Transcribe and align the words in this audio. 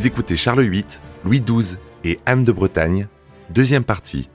Vous 0.00 0.06
écoutez 0.06 0.34
Charles 0.34 0.62
VIII, 0.62 0.86
Louis 1.26 1.42
XII 1.42 1.76
et 2.04 2.20
Anne 2.24 2.42
de 2.42 2.52
Bretagne, 2.52 3.06
deuxième 3.50 3.84
partie. 3.84 4.30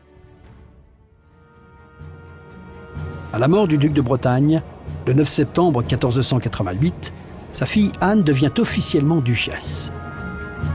À 3.33 3.39
la 3.39 3.47
mort 3.47 3.67
du 3.67 3.79
duc 3.79 3.91
de 3.91 4.01
Bretagne, 4.01 4.61
le 5.07 5.13
9 5.13 5.27
septembre 5.27 5.81
1488, 5.81 7.11
sa 7.51 7.65
fille 7.65 7.91
Anne 7.99 8.21
devient 8.21 8.51
officiellement 8.59 9.21
duchesse. 9.21 9.91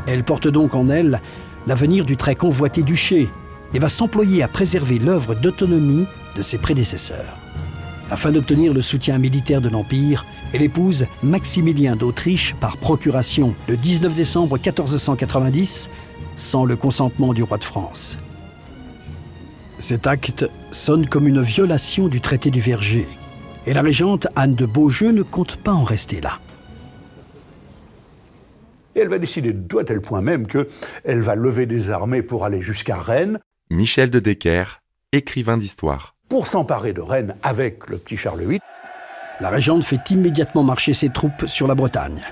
Elle 0.09 0.25
porte 0.25 0.49
donc 0.49 0.75
en 0.75 0.89
elle 0.89 1.21
l'avenir 1.69 2.05
du 2.05 2.17
très 2.17 2.35
convoité 2.35 2.83
duché 2.83 3.29
et 3.73 3.79
va 3.79 3.89
s'employer 3.89 4.43
à 4.43 4.49
préserver 4.49 4.99
l'œuvre 4.99 5.37
d'autonomie 5.37 6.07
de 6.35 6.43
ses 6.43 6.59
prédécesseurs. 6.59 7.39
Afin 8.11 8.33
d'obtenir 8.33 8.75
le 8.75 8.83
soutien 8.83 9.19
militaire 9.19 9.61
de 9.61 9.69
l'Empire, 9.69 10.27
elle 10.53 10.63
épouse 10.63 11.07
Maximilien 11.23 11.97
d'Autriche 11.97 12.55
par 12.61 12.77
procuration 12.77 13.55
le 13.69 13.77
19 13.77 14.15
décembre 14.15 14.57
1490, 14.57 15.91
sans 16.35 16.65
le 16.65 16.77
consentement 16.77 17.33
du 17.33 17.43
roi 17.43 17.59
de 17.59 17.65
France. 17.65 18.19
Cet 19.79 20.07
acte 20.07 20.49
sonne 20.73 21.07
comme 21.07 21.27
une 21.27 21.41
violation 21.41 22.09
du 22.09 22.21
traité 22.21 22.51
du 22.51 22.61
Verger, 22.61 23.07
et 23.67 23.73
la 23.73 23.83
régente 23.83 24.27
Anne 24.37 24.55
de 24.55 24.67
Beaujeu 24.67 25.11
ne 25.13 25.23
compte 25.23 25.57
pas 25.57 25.73
en 25.73 25.85
rester 25.85 26.21
là. 26.21 26.39
Et 28.97 29.01
elle 29.01 29.09
va 29.09 29.19
décider 29.19 29.53
de 29.53 29.79
à 29.79 29.85
tel 29.85 30.01
point 30.01 30.21
même 30.21 30.47
qu'elle 30.49 31.21
va 31.21 31.37
lever 31.37 31.67
des 31.67 31.91
armées 31.91 32.23
pour 32.23 32.45
aller 32.45 32.61
jusqu'à 32.61 32.97
Rennes. 32.97 33.39
Michel 33.71 34.11
de 34.11 34.19
Decker, 34.19 34.83
écrivain 35.13 35.57
d'histoire. 35.57 36.17
Pour 36.29 36.49
s'emparer 36.49 36.93
de 36.93 37.01
Rennes 37.01 37.37
avec 37.43 37.89
le 37.89 37.99
petit 37.99 38.17
Charles 38.17 38.43
VIII. 38.43 38.61
La 39.41 39.49
régente 39.49 39.85
fait 39.85 40.11
immédiatement 40.11 40.63
marcher 40.63 40.93
ses 40.93 41.09
troupes 41.09 41.47
sur 41.47 41.67
la 41.67 41.75
Bretagne. 41.75 42.23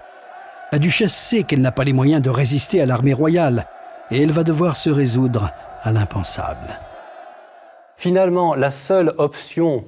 La 0.73 0.79
duchesse 0.79 1.15
sait 1.15 1.45
qu'elle 1.45 1.63
n'a 1.63 1.73
pas 1.73 1.85
les 1.85 1.95
moyens 1.95 2.21
de 2.21 2.29
résister 2.29 2.83
à 2.83 2.87
l'armée 2.87 3.15
royale 3.15 3.67
et 4.11 4.23
elle 4.23 4.31
va 4.31 4.45
devoir 4.45 4.77
se 4.77 4.91
résoudre 4.91 5.51
à 5.83 5.91
l'impensable. 5.91 6.79
Finalement, 7.97 8.55
la 8.55 8.71
seule 8.71 9.15
option 9.17 9.85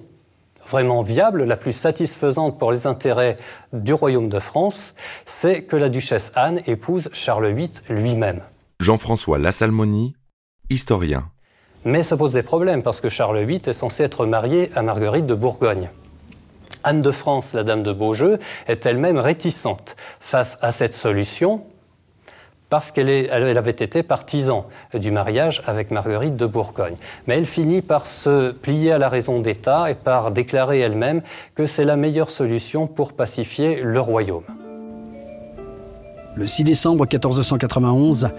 vraiment 0.67 1.03
viable, 1.03 1.45
la 1.45 1.57
plus 1.59 1.73
satisfaisante 1.73 2.59
pour 2.59 2.73
les 2.73 2.87
intérêts 2.87 3.37
du 3.75 3.93
royaume 3.93 4.31
de 4.31 4.39
France, 4.39 4.95
c'est 5.27 5.63
que 5.63 5.77
la 5.77 5.91
duchesse 5.91 6.33
Anne 6.35 6.63
épouse 6.67 7.11
Charles 7.13 7.53
VIII 7.53 7.73
lui-même. 7.91 8.41
Jean-François 8.79 9.39
Lassalmonie, 9.39 10.15
historien. 10.71 11.29
Mais 11.85 12.03
ça 12.03 12.17
pose 12.17 12.33
des 12.33 12.43
problèmes 12.43 12.83
parce 12.83 13.01
que 13.03 13.11
Charles 13.11 13.45
VIII 13.45 13.63
est 13.67 13.73
censé 13.75 14.05
être 14.05 14.25
marié 14.25 14.71
à 14.75 14.83
Marguerite 14.83 15.27
de 15.27 15.35
Bourgogne. 15.35 15.91
Anne 16.85 17.01
de 17.01 17.11
France, 17.11 17.53
la 17.53 17.65
dame 17.65 17.83
de 17.83 17.93
Beaujeu, 17.93 18.39
est 18.67 18.87
elle-même 18.87 19.19
réticente 19.19 19.97
face 20.21 20.59
à 20.63 20.73
cette 20.73 20.95
solution 20.95 21.63
parce 22.71 22.93
qu'elle 22.93 23.59
avait 23.59 23.71
été 23.73 24.03
partisan 24.03 24.67
du 24.95 25.11
mariage 25.11 25.63
avec 25.67 25.91
Marguerite 25.91 26.37
de 26.37 26.47
Bourgogne. 26.47 26.95
Mais 27.27 27.37
elle 27.37 27.47
finit 27.47 27.83
par 27.83 28.07
se 28.07 28.53
plier 28.53 28.93
à 28.93 28.99
la 28.99 29.09
raison 29.09 29.41
d'État 29.41 29.91
et 29.91 29.97
par 29.97 30.31
déclarer 30.31 30.79
elle-même 30.79 31.21
que 31.57 31.67
c'est 31.67 31.85
la 31.85 31.97
meilleure 31.97 32.31
solution 32.31 32.87
pour 32.87 33.13
pacifier 33.13 33.81
le 33.83 34.01
royaume. 34.01 34.45
Le 36.37 36.47
6 36.47 36.63
décembre 36.63 37.07
1491, 37.11 38.31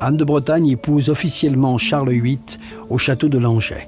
Anne 0.00 0.16
de 0.16 0.24
Bretagne 0.24 0.66
épouse 0.68 1.10
officiellement 1.10 1.76
Charles 1.76 2.10
VIII 2.10 2.40
au 2.88 2.96
château 2.96 3.28
de 3.28 3.38
Langeais. 3.38 3.86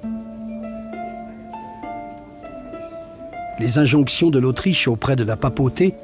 Les 3.59 3.79
injonctions 3.79 4.31
de 4.31 4.39
l'Autriche 4.39 4.87
auprès 4.87 5.17
de 5.17 5.25
la 5.25 5.37
papauté 5.37 5.95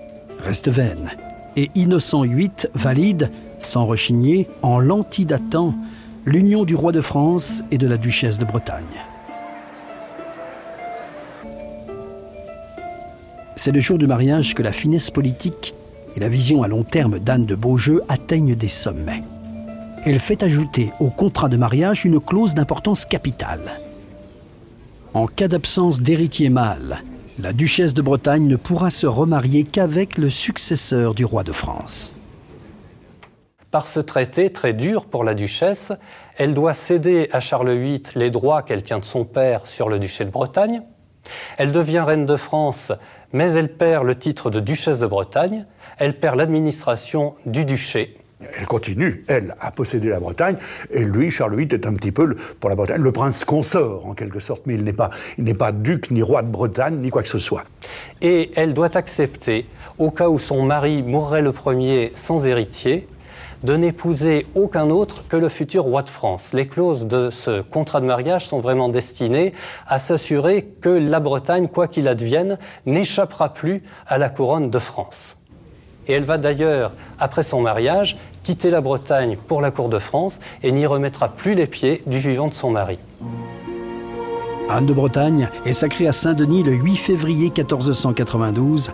restent 0.43 0.71
vaines 0.71 1.13
et 1.57 1.71
Innocent 1.75 2.23
VIII 2.23 2.51
valide 2.75 3.31
sans 3.59 3.87
rechigner, 3.87 4.49
en 4.63 4.79
l'antidatant, 4.79 5.75
l'union 6.25 6.65
du 6.65 6.75
roi 6.75 6.93
de 6.93 7.01
France 7.01 7.63
et 7.71 7.79
de 7.79 7.87
la 7.87 7.97
duchesse 7.97 8.39
de 8.39 8.45
Bretagne. 8.45 8.85
C'est 13.55 13.73
le 13.73 13.81
jour 13.81 13.99
du 13.99 14.07
mariage 14.07 14.55
que 14.55 14.63
la 14.63 14.73
finesse 14.73 15.11
politique 15.11 15.75
et 16.17 16.21
la 16.21 16.29
vision 16.29 16.63
à 16.63 16.69
long 16.69 16.83
terme 16.83 17.19
d'Anne 17.19 17.47
de 17.47 17.55
Beaujeu 17.55 18.03
atteignent 18.09 18.57
des 18.57 18.69
sommets. 18.69 19.23
Elle 20.05 20.19
fait 20.19 20.43
ajouter 20.43 20.91
au 20.99 21.11
contrat 21.11 21.49
de 21.49 21.57
mariage 21.57 22.05
une 22.05 22.19
clause 22.19 22.55
d'importance 22.55 23.05
capitale. 23.05 23.79
En 25.15 25.27
cas 25.27 25.47
d'absence 25.47 26.01
d'héritier 26.01 26.49
mâle, 26.49 27.03
la 27.39 27.53
duchesse 27.53 27.95
de 27.95 28.03
Bretagne 28.03 28.47
ne 28.47 28.57
pourra 28.57 28.91
se 28.91 29.07
remarier 29.07 29.65
qu'avec 29.65 30.19
le 30.19 30.31
successeur 30.31 31.15
du 31.15 31.25
roi 31.25 31.45
de 31.45 31.53
France. 31.53 32.15
Par 33.71 33.87
ce 33.87 34.01
traité 34.01 34.53
très 34.53 34.75
dur 34.75 35.07
pour 35.07 35.25
la 35.25 35.33
duchesse, 35.33 35.93
elle 36.37 36.53
doit 36.53 36.75
céder 36.75 37.31
à 37.33 37.41
Charles 37.41 37.73
VIII 37.73 38.03
les 38.17 38.31
droits 38.31 38.63
qu'elle 38.63 38.83
tient 38.83 38.99
de 38.99 39.05
son 39.05 39.25
père 39.25 39.67
sur 39.67 39.89
le 39.89 39.99
duché 39.99 40.27
de 40.27 40.31
Bretagne. 40.31 40.83
Elle 41.57 41.73
devient 41.73 42.01
reine 42.01 42.27
de 42.27 42.37
France, 42.37 42.93
mais 43.33 43.53
elle 43.53 43.75
perd 43.75 44.05
le 44.05 44.19
titre 44.19 44.51
de 44.51 44.61
duchesse 44.61 44.99
de 44.99 45.07
Bretagne. 45.07 45.65
Elle 45.97 46.19
perd 46.19 46.37
l'administration 46.37 47.35
du 47.47 47.65
duché. 47.65 48.22
Elle 48.59 48.67
continue, 48.67 49.25
elle, 49.29 49.55
à 49.61 49.71
posséder 49.71 50.09
la 50.09 50.21
Bretagne, 50.21 50.57
et 50.91 51.05
lui, 51.05 51.31
Charles 51.31 51.57
VIII, 51.57 51.69
est 51.73 51.87
un 51.87 51.95
petit 51.95 52.13
peu, 52.13 52.37
pour 52.61 52.71
la 52.71 52.77
Bretagne, 52.77 53.01
le 53.01 53.13
prince 53.13 53.45
consort, 53.45 54.07
en 54.07 54.15
quelque 54.15 54.41
sorte, 54.41 54.63
mais 54.67 54.75
il 54.75 54.85
n'est 54.85 54.93
pas, 54.93 55.11
il 55.39 55.45
n'est 55.45 55.55
pas 55.55 55.73
duc, 55.73 56.11
ni 56.11 56.23
roi 56.23 56.43
de 56.43 56.49
Bretagne, 56.49 56.99
ni 56.99 57.11
quoi 57.11 57.23
que 57.23 57.29
ce 57.29 57.39
soit. 57.39 57.65
Et 58.21 58.51
elle 58.57 58.75
doit 58.75 58.97
accepter, 58.97 59.67
au 59.99 60.11
cas 60.11 60.29
où 60.29 60.39
son 60.39 60.63
mari 60.63 61.03
mourrait 61.03 61.43
le 61.43 61.53
premier 61.53 62.13
sans 62.15 62.47
héritier, 62.47 63.07
de 63.63 63.77
n'épouser 63.77 64.47
aucun 64.55 64.91
autre 64.91 65.25
que 65.29 65.37
le 65.37 65.49
futur 65.49 65.85
roi 65.85 66.03
de 66.03 66.09
France. 66.09 66.53
Les 66.53 66.67
clauses 66.67 67.07
de 67.07 67.31
ce 67.31 67.63
contrat 67.63 68.01
de 68.01 68.07
mariage 68.07 68.47
sont 68.47 68.59
vraiment 68.59 68.89
destinées 68.89 69.53
à 69.87 69.99
s'assurer 69.99 70.65
que 70.81 70.89
la 70.89 71.21
Bretagne, 71.21 71.69
quoi 71.69 71.87
qu'il 71.87 72.09
advienne, 72.09 72.59
n'échappera 72.87 73.53
plus 73.53 73.83
à 74.07 74.19
la 74.19 74.31
couronne 74.31 74.71
de 74.71 74.79
France. 74.79 75.37
Et 76.09 76.13
elle 76.15 76.25
va 76.25 76.39
d'ailleurs, 76.39 76.93
après 77.19 77.43
son 77.43 77.61
mariage, 77.61 78.17
quitter 78.43 78.71
la 78.71 78.81
Bretagne 78.81 79.37
pour 79.49 79.61
la 79.61 79.71
cour 79.71 79.89
de 79.89 79.99
France 79.99 80.39
et 80.63 80.73
n'y 80.73 80.87
remettra 80.87 81.29
plus 81.29 81.55
les 81.55 81.67
pieds 81.67 82.03
du 82.07 82.19
vivant 82.19 82.49
de 82.49 82.55
son 82.55 82.71
mari. 82.71 82.99
Anne 84.69 84.87
de 84.87 84.93
Bretagne 84.95 85.49
est 85.65 85.73
sacrée 85.73 86.07
à 86.07 86.13
Saint-Denis 86.13 86.63
le 86.63 86.73
8 86.73 86.97
février 86.97 87.53
1492, 87.57 88.91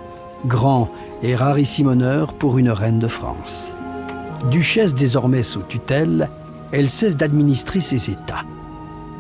grand 0.47 0.91
et 1.23 1.35
rarissime 1.35 1.89
honneur 1.89 2.33
pour 2.33 2.59
une 2.59 2.71
reine 2.71 2.99
de 2.99 3.09
France. 3.09 3.75
Duchesse 4.51 4.95
désormais 4.95 5.43
sous 5.43 5.63
tutelle, 5.63 6.31
elle 6.73 6.89
cesse 6.89 7.17
d'administrer 7.17 7.81
ses 7.81 8.11
États. 8.11 8.45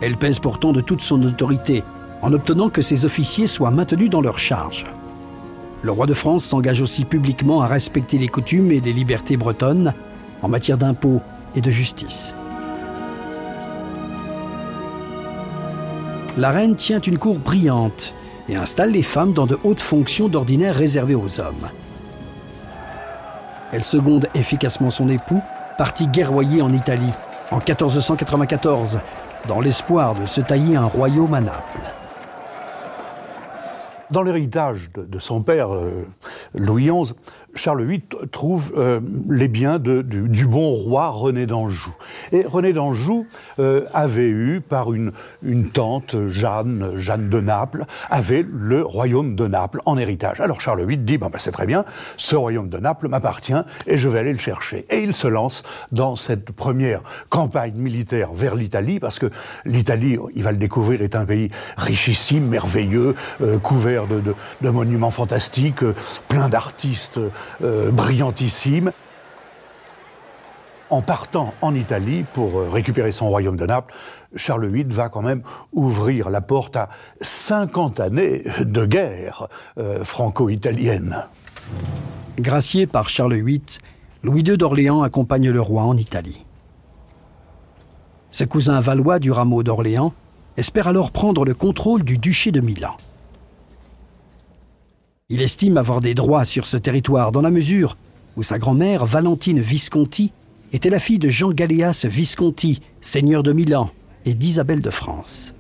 Elle 0.01 0.17
pèse 0.17 0.39
pourtant 0.39 0.73
de 0.73 0.81
toute 0.81 1.01
son 1.01 1.23
autorité 1.23 1.83
en 2.23 2.33
obtenant 2.33 2.69
que 2.69 2.83
ses 2.83 3.05
officiers 3.05 3.47
soient 3.47 3.71
maintenus 3.71 4.11
dans 4.11 4.21
leur 4.21 4.39
charge. 4.39 4.87
Le 5.83 5.93
roi 5.93 6.07
de 6.07 6.15
France 6.15 6.45
s'engage 6.45 6.81
aussi 6.81 7.05
publiquement 7.05 7.63
à 7.63 7.69
respecter 7.69 8.19
les 8.19 8.29
coutumes 8.29 8.73
et 8.73 8.81
les 8.81 8.93
libertés 8.93 9.37
bretonnes 9.37 9.95
en 10.43 10.49
matière 10.49 10.77
d'impôts 10.77 11.21
et 11.55 11.61
de 11.61 11.71
justice. 11.71 12.35
La 16.37 16.51
reine 16.51 16.77
tient 16.77 17.01
une 17.01 17.19
cour 17.19 17.39
brillante 17.39 18.15
et 18.49 18.57
installe 18.57 18.93
les 18.93 19.03
femmes 19.03 19.33
dans 19.33 19.47
de 19.47 19.59
hautes 19.65 19.81
fonctions 19.81 20.29
d'ordinaire 20.29 20.75
réservées 20.75 21.15
aux 21.15 21.41
hommes. 21.41 21.69
Elle 23.73 23.83
seconde 23.83 24.29
efficacement 24.35 24.91
son 24.91 25.09
époux, 25.09 25.43
parti 25.77 26.09
guerroyer 26.09 26.63
en 26.63 26.73
Italie 26.73 27.13
en 27.51 27.59
1494, 27.59 29.01
dans 29.47 29.61
l'espoir 29.61 30.15
de 30.15 30.27
se 30.27 30.41
tailler 30.41 30.77
un 30.77 30.85
royaume 30.85 31.35
à 31.35 31.41
Naples. 31.41 31.93
Dans 34.11 34.23
l'héritage 34.23 34.91
de, 34.95 35.19
son 35.19 35.43
père, 35.43 35.75
euh, 35.75 36.07
Louis 36.55 36.91
XI, 36.91 37.15
Charles 37.59 37.85
VIII 37.85 38.03
trouve 38.31 38.73
euh, 38.77 39.01
les 39.29 39.49
biens 39.49 39.79
du, 39.79 40.47
bon 40.47 40.71
roi 40.71 41.09
René 41.09 41.47
d'Anjou. 41.47 41.95
Et 42.33 42.43
René 42.43 42.73
d'Anjou 42.73 43.27
euh, 43.59 43.85
avait 43.93 44.29
eu, 44.29 44.61
par 44.61 44.93
une, 44.93 45.13
tante, 45.73 46.17
Jeanne, 46.29 46.93
Jeanne 46.95 47.29
de 47.29 47.41
Naples, 47.41 47.85
avait 48.11 48.47
le 48.49 48.83
royaume 48.83 49.35
de 49.35 49.47
Naples 49.47 49.81
en 49.87 49.99
héritage. 49.99 50.41
Alors 50.41 50.61
Charles 50.61 50.87
VIII 50.87 50.99
dit, 50.99 51.19
bon, 51.19 51.29
ben, 51.31 51.39
c'est 51.39 51.51
très 51.51 51.67
bien, 51.67 51.85
ce 52.17 52.37
royaume 52.37 52.69
de 52.69 52.79
Naples 52.79 53.09
m'appartient 53.09 53.53
et 53.87 53.97
je 53.97 54.09
vais 54.09 54.21
aller 54.21 54.33
le 54.33 54.39
chercher. 54.39 54.87
Et 54.91 55.03
il 55.03 55.13
se 55.13 55.27
lance 55.27 55.65
dans 55.91 56.15
cette 56.15 56.53
première 56.53 57.03
campagne 57.29 57.75
militaire 57.75 58.33
vers 58.33 58.55
l'Italie, 58.55 59.01
parce 59.01 59.19
que 59.19 59.31
l'Italie, 59.65 60.17
il 60.35 60.43
va 60.43 60.53
le 60.53 60.59
découvrir, 60.59 61.03
est 61.03 61.17
un 61.17 61.25
pays 61.25 61.49
richissime, 61.77 62.47
merveilleux, 62.47 63.15
euh, 63.41 63.59
couvert 63.59 64.07
de, 64.07 64.71
monuments 64.71 65.11
fantastiques, 65.11 65.85
plein 66.29 66.49
d'artistes 66.49 67.19
euh, 67.63 67.91
brillantissime. 67.91 68.93
En 70.91 71.03
partant 71.03 71.53
en 71.61 71.75
Italie 71.75 72.25
pour 72.33 72.59
euh, 72.59 72.69
récupérer 72.71 73.13
son 73.13 73.29
royaume 73.29 73.57
de 73.57 73.67
Naples, 73.67 73.95
Charles 74.37 74.67
VIII 74.67 74.87
va 74.89 75.09
quand 75.09 75.23
même 75.23 75.43
ouvrir 75.73 76.31
la 76.31 76.41
porte 76.41 76.77
à 76.77 76.89
50 77.21 78.01
années 78.01 78.45
de 78.61 78.87
guerre 78.87 79.49
euh, 79.79 80.03
franco-italienne. 80.03 81.27
Gracié 82.39 82.87
par 82.87 83.09
Charles 83.09 83.35
VIII, 83.35 83.63
Louis 84.23 84.43
II 84.43 84.57
d'Orléans 84.57 85.03
accompagne 85.03 85.51
le 85.51 85.61
roi 85.61 85.83
en 85.83 85.97
Italie. 85.97 86.45
Ses 88.31 88.47
cousins 88.47 88.81
valois 88.81 89.19
du 89.19 89.31
rameau 89.31 89.63
d'Orléans 89.63 90.13
espèrent 90.57 90.89
alors 90.89 91.13
prendre 91.13 91.45
le 91.45 91.55
contrôle 91.55 92.03
du 92.03 92.19
duché 92.19 92.51
de 92.51 92.61
Milan. 92.61 92.97
Il 95.31 95.43
estime 95.43 95.77
avoir 95.77 96.01
des 96.01 96.15
droits 96.15 96.47
sur 96.47 96.67
ce 96.67 96.79
territoire 96.79 97.33
dans 97.33 97.43
la 97.43 97.51
mesure 97.51 97.99
où 98.39 98.43
sa 98.43 98.59
grand-mère, 98.59 99.05
Valentine 99.05 99.61
Visconti, 99.61 100.33
était 100.73 100.89
la 100.89 100.99
fille 100.99 101.19
de 101.19 101.29
Jean 101.29 101.51
Galéas 101.51 102.07
Visconti, 102.09 102.81
seigneur 103.03 103.43
de 103.43 103.53
Milan, 103.53 103.91
et 104.25 104.33
d'Isabelle 104.33 104.81
de 104.81 104.89
France. 104.89 105.53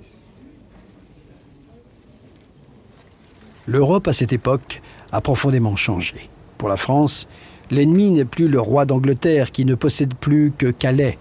L'Europe 3.66 4.08
à 4.08 4.14
cette 4.14 4.32
époque 4.32 4.80
a 5.12 5.20
profondément 5.20 5.76
changé. 5.76 6.30
Pour 6.56 6.70
la 6.70 6.78
France, 6.78 7.28
l'ennemi 7.70 8.10
n'est 8.10 8.24
plus 8.24 8.48
le 8.48 8.62
roi 8.62 8.86
d'Angleterre 8.86 9.52
qui 9.52 9.66
ne 9.66 9.74
possède 9.74 10.14
plus 10.14 10.50
que 10.56 10.70
Calais, 10.70 11.18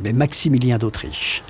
mais 0.00 0.12
Maximilien 0.12 0.76
d'Autriche. 0.76 1.42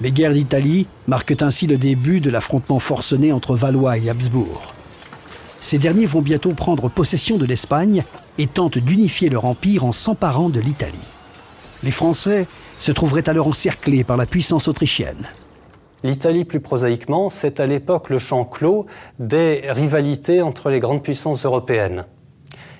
Les 0.00 0.10
guerres 0.10 0.34
d'Italie 0.34 0.88
marquent 1.06 1.40
ainsi 1.40 1.68
le 1.68 1.78
début 1.78 2.18
de 2.18 2.30
l'affrontement 2.30 2.80
forcené 2.80 3.32
entre 3.32 3.54
Valois 3.54 3.96
et 3.96 4.10
Habsbourg. 4.10 4.74
Ces 5.60 5.78
derniers 5.78 6.06
vont 6.06 6.22
bientôt 6.22 6.52
prendre 6.52 6.88
possession 6.88 7.36
de 7.36 7.44
l'Espagne 7.44 8.04
et 8.38 8.46
tentent 8.46 8.78
d'unifier 8.78 9.28
leur 9.28 9.44
empire 9.44 9.84
en 9.84 9.92
s'emparant 9.92 10.48
de 10.48 10.60
l'Italie. 10.60 10.94
Les 11.82 11.90
Français 11.90 12.46
se 12.78 12.92
trouveraient 12.92 13.28
alors 13.28 13.48
encerclés 13.48 14.04
par 14.04 14.16
la 14.16 14.26
puissance 14.26 14.68
autrichienne. 14.68 15.28
L'Italie, 16.04 16.44
plus 16.44 16.60
prosaïquement, 16.60 17.28
c'est 17.28 17.58
à 17.58 17.66
l'époque 17.66 18.08
le 18.08 18.20
champ 18.20 18.44
clos 18.44 18.86
des 19.18 19.62
rivalités 19.68 20.42
entre 20.42 20.70
les 20.70 20.78
grandes 20.78 21.02
puissances 21.02 21.44
européennes. 21.44 22.04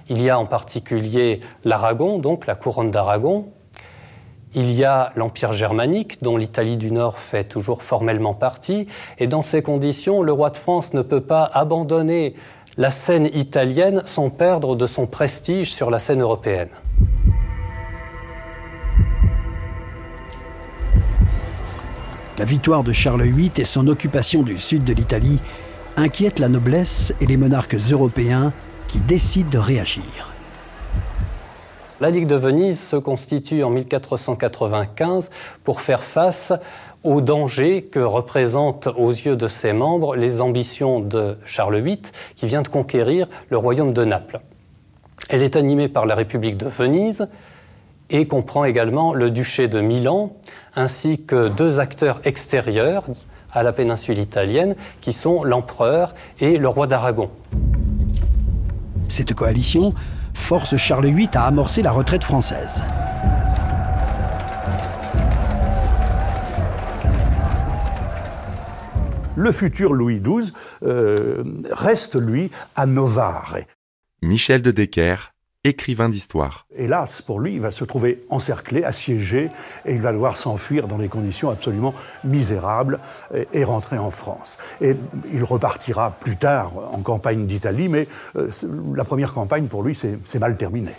Il 0.09 0.23
y 0.23 0.31
a 0.31 0.39
en 0.39 0.47
particulier 0.47 1.41
l'Aragon, 1.65 2.19
donc 2.19 2.47
la 2.47 2.55
couronne 2.55 2.91
d'Aragon, 2.91 3.49
il 4.55 4.73
y 4.73 4.85
a 4.85 5.13
l'Empire 5.15 5.53
germanique, 5.53 6.23
dont 6.23 6.37
l'Italie 6.37 6.79
du 6.79 6.91
Nord 6.91 7.19
fait 7.19 7.45
toujours 7.45 7.83
formellement 7.83 8.33
partie, 8.33 8.87
et 9.19 9.27
dans 9.27 9.43
ces 9.43 9.61
conditions, 9.63 10.23
le 10.23 10.33
roi 10.33 10.49
de 10.51 10.57
France 10.57 10.95
ne 10.95 11.03
peut 11.03 11.21
pas 11.21 11.45
abandonner 11.45 12.35
la 12.79 12.93
scène 12.93 13.29
italienne 13.35 14.03
sans 14.07 14.31
perdre 14.31 14.77
de 14.77 14.87
son 14.87 15.07
prestige 15.07 15.75
sur 15.75 15.91
la 15.91 15.99
scène 15.99 16.23
européenne. 16.23 16.69
La 22.39 22.45
victoire 22.45 22.85
de 22.85 22.93
Charles 22.93 23.25
VIII 23.25 23.51
et 23.57 23.65
son 23.65 23.89
occupation 23.89 24.45
du 24.45 24.59
sud 24.59 24.85
de 24.85 24.93
l'Italie 24.93 25.41
inquiètent 25.97 26.39
la 26.39 26.49
noblesse 26.49 27.13
et 27.21 27.27
les 27.27 27.37
monarques 27.37 27.75
européens 27.91 28.53
qui 28.87 29.01
décident 29.01 29.51
de 29.51 29.59
réagir. 29.59 30.33
La 32.01 32.11
Ligue 32.11 32.29
de 32.29 32.37
Venise 32.37 32.79
se 32.79 32.95
constitue 32.95 33.65
en 33.65 33.71
1495 33.71 35.31
pour 35.65 35.81
faire 35.81 36.05
face 36.05 36.53
au 37.05 37.21
danger 37.21 37.83
que 37.83 38.01
représentent 38.01 38.89
aux 38.89 39.11
yeux 39.11 39.37
de 39.37 39.49
ses 39.49 39.73
membres 39.73 40.17
les 40.17 40.41
ambitions 40.41 41.01
de 41.01 41.39
Charles 41.45 41.79
VIII 41.79 42.03
qui 42.37 42.47
vient 42.47 42.63
de 42.63 42.69
conquérir 42.69 43.29
le 43.51 43.57
royaume 43.57 43.93
de 43.93 44.05
Naples. 44.05 44.41
Elle 45.29 45.43
est 45.43 45.57
animée 45.57 45.89
par 45.89 46.07
la 46.07 46.15
République 46.15 46.57
de 46.57 46.67
Venise 46.67 47.29
et 48.11 48.27
comprend 48.27 48.65
également 48.65 49.13
le 49.13 49.31
duché 49.31 49.69
de 49.69 49.81
Milan 49.81 50.33
ainsi 50.75 51.23
que 51.23 51.49
deux 51.49 51.81
acteurs 51.81 52.21
extérieurs 52.25 53.05
à 53.53 53.63
la 53.63 53.73
péninsule 53.73 54.19
italienne 54.19 54.75
qui 55.01 55.13
sont 55.13 55.45
l'empereur 55.45 56.15
et 56.41 56.59
le 56.59 56.69
roi 56.69 56.87
d'Aragon. 56.87 57.31
Cette 59.09 59.35
coalition 59.35 59.95
force 60.35 60.77
Charles 60.77 61.09
VIII 61.09 61.31
à 61.35 61.47
amorcer 61.47 61.83
la 61.83 61.93
retraite 61.93 62.25
française. 62.25 62.83
Le 69.39 69.53
futur 69.53 69.93
Louis 69.93 70.21
XII 70.21 70.53
euh, 70.83 71.45
reste, 71.71 72.21
lui, 72.21 72.51
à 72.75 72.87
Novare. 72.87 73.59
Michel 74.21 74.63
de 74.63 74.73
Decker, 74.73 75.33
écrivain 75.63 76.09
d'histoire. 76.09 76.67
Hélas, 76.77 77.23
pour 77.23 77.39
lui, 77.39 77.55
il 77.55 77.61
va 77.61 77.71
se 77.71 77.85
trouver 77.85 78.25
encerclé, 78.31 78.83
assiégé, 78.83 79.51
et 79.87 79.93
il 79.93 80.01
va 80.01 80.11
devoir 80.11 80.37
s'enfuir 80.37 80.89
dans 80.89 80.99
des 80.99 81.07
conditions 81.07 81.51
absolument 81.51 81.95
misérables 82.25 82.99
et, 83.53 83.63
rentrer 83.63 83.97
en 83.97 84.11
France. 84.11 84.59
Et 84.81 84.97
il 85.33 85.45
repartira 85.45 86.17
plus 86.19 86.37
tard 86.37 86.73
en 86.93 86.99
campagne 86.99 87.47
d'Italie, 87.47 87.89
mais 87.89 88.09
euh, 88.35 88.49
la 88.97 89.05
première 89.05 89.33
campagne, 89.33 89.69
pour 89.69 89.85
lui, 89.85 89.95
c'est 89.95 90.39
mal 90.41 90.57
terminé. 90.57 90.91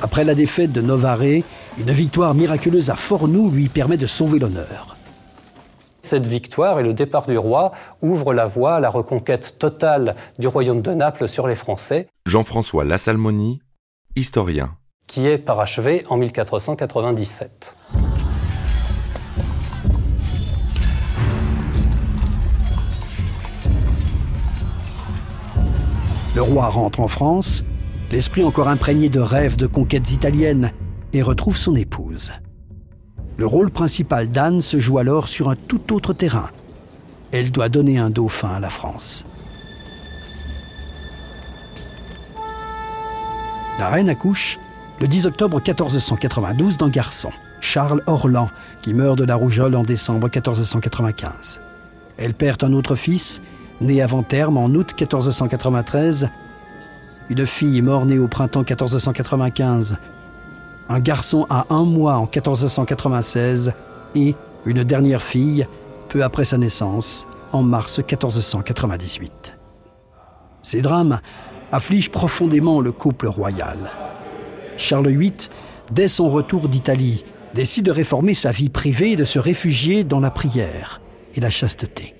Après 0.00 0.22
la 0.22 0.36
défaite 0.36 0.70
de 0.70 0.80
Novare, 0.80 1.22
une 1.22 1.90
victoire 1.90 2.34
miraculeuse 2.34 2.88
à 2.88 2.94
Fornoux 2.94 3.50
lui 3.50 3.66
permet 3.66 3.96
de 3.96 4.06
sauver 4.06 4.38
l'honneur. 4.38 4.91
Cette 6.12 6.26
victoire 6.26 6.78
et 6.78 6.82
le 6.82 6.92
départ 6.92 7.26
du 7.26 7.38
roi 7.38 7.72
ouvrent 8.02 8.34
la 8.34 8.44
voie 8.44 8.74
à 8.74 8.80
la 8.80 8.90
reconquête 8.90 9.56
totale 9.58 10.14
du 10.38 10.46
royaume 10.46 10.82
de 10.82 10.90
Naples 10.90 11.26
sur 11.26 11.48
les 11.48 11.54
Français. 11.54 12.06
Jean-François 12.26 12.84
Lassalmoni, 12.84 13.62
historien. 14.14 14.76
Qui 15.06 15.26
est 15.26 15.38
parachevé 15.38 16.04
en 16.10 16.18
1497. 16.18 17.74
Le 26.34 26.42
roi 26.42 26.68
rentre 26.68 27.00
en 27.00 27.08
France, 27.08 27.64
l'esprit 28.10 28.44
encore 28.44 28.68
imprégné 28.68 29.08
de 29.08 29.20
rêves 29.20 29.56
de 29.56 29.66
conquêtes 29.66 30.12
italiennes, 30.12 30.72
et 31.14 31.22
retrouve 31.22 31.56
son 31.56 31.74
épouse. 31.74 32.32
Le 33.36 33.46
rôle 33.46 33.70
principal 33.70 34.30
d'Anne 34.30 34.60
se 34.60 34.78
joue 34.78 34.98
alors 34.98 35.28
sur 35.28 35.48
un 35.48 35.56
tout 35.56 35.92
autre 35.94 36.12
terrain. 36.12 36.50
Elle 37.32 37.50
doit 37.50 37.68
donner 37.68 37.98
un 37.98 38.10
dauphin 38.10 38.50
à 38.54 38.60
la 38.60 38.68
France. 38.68 39.24
La 43.78 43.88
reine 43.88 44.10
accouche 44.10 44.58
le 45.00 45.08
10 45.08 45.26
octobre 45.26 45.56
1492 45.56 46.76
d'un 46.76 46.88
garçon, 46.88 47.30
Charles 47.60 48.02
Orlan, 48.06 48.50
qui 48.82 48.94
meurt 48.94 49.18
de 49.18 49.24
la 49.24 49.34
rougeole 49.34 49.74
en 49.74 49.82
décembre 49.82 50.28
1495. 50.32 51.60
Elle 52.18 52.34
perd 52.34 52.62
un 52.62 52.72
autre 52.72 52.94
fils, 52.94 53.40
né 53.80 54.02
avant 54.02 54.22
terme 54.22 54.58
en 54.58 54.66
août 54.66 54.94
1493, 55.00 56.28
une 57.30 57.46
fille 57.46 57.82
mort-née 57.82 58.18
au 58.18 58.28
printemps 58.28 58.60
1495, 58.60 59.96
un 60.92 61.00
garçon 61.00 61.46
à 61.48 61.66
un 61.70 61.84
mois 61.84 62.16
en 62.16 62.26
1496 62.26 63.72
et 64.14 64.34
une 64.66 64.84
dernière 64.84 65.22
fille 65.22 65.66
peu 66.10 66.22
après 66.22 66.44
sa 66.44 66.58
naissance, 66.58 67.26
en 67.52 67.62
mars 67.62 67.98
1498. 67.98 69.56
Ces 70.62 70.82
drames 70.82 71.20
affligent 71.70 72.10
profondément 72.10 72.82
le 72.82 72.92
couple 72.92 73.26
royal. 73.26 73.78
Charles 74.76 75.08
VIII, 75.08 75.32
dès 75.90 76.08
son 76.08 76.28
retour 76.28 76.68
d'Italie, 76.68 77.24
décide 77.54 77.86
de 77.86 77.90
réformer 77.90 78.34
sa 78.34 78.50
vie 78.50 78.68
privée 78.68 79.12
et 79.12 79.16
de 79.16 79.24
se 79.24 79.38
réfugier 79.38 80.04
dans 80.04 80.20
la 80.20 80.30
prière 80.30 81.00
et 81.34 81.40
la 81.40 81.50
chasteté. 81.50 82.14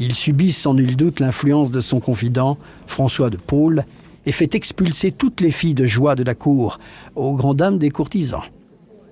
Il 0.00 0.14
subit 0.14 0.50
sans 0.50 0.74
nul 0.74 0.96
doute 0.96 1.20
l'influence 1.20 1.70
de 1.70 1.80
son 1.80 2.00
confident, 2.00 2.58
François 2.88 3.30
de 3.30 3.36
Paul, 3.36 3.84
et 4.26 4.32
fait 4.32 4.54
expulser 4.54 5.12
toutes 5.12 5.40
les 5.40 5.50
filles 5.50 5.74
de 5.74 5.86
joie 5.86 6.14
de 6.14 6.22
la 6.22 6.34
cour, 6.34 6.78
aux 7.14 7.34
grandes 7.34 7.58
dames 7.58 7.78
des 7.78 7.90
courtisans. 7.90 8.42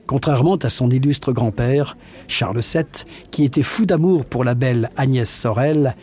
Contrairement 0.07 0.57
à 0.57 0.71
son 0.71 0.91
illustre 0.91 1.33
grand-père, 1.33 1.97
Charles 2.29 2.61
VII, 2.61 2.85
qui 3.31 3.45
était 3.45 3.63
fou 3.63 3.87
d'amour 3.87 4.25
pour 4.25 4.45
la 4.45 4.55
belle 4.55 4.91
Agnès 4.97 5.31
Sorel, 5.31 5.95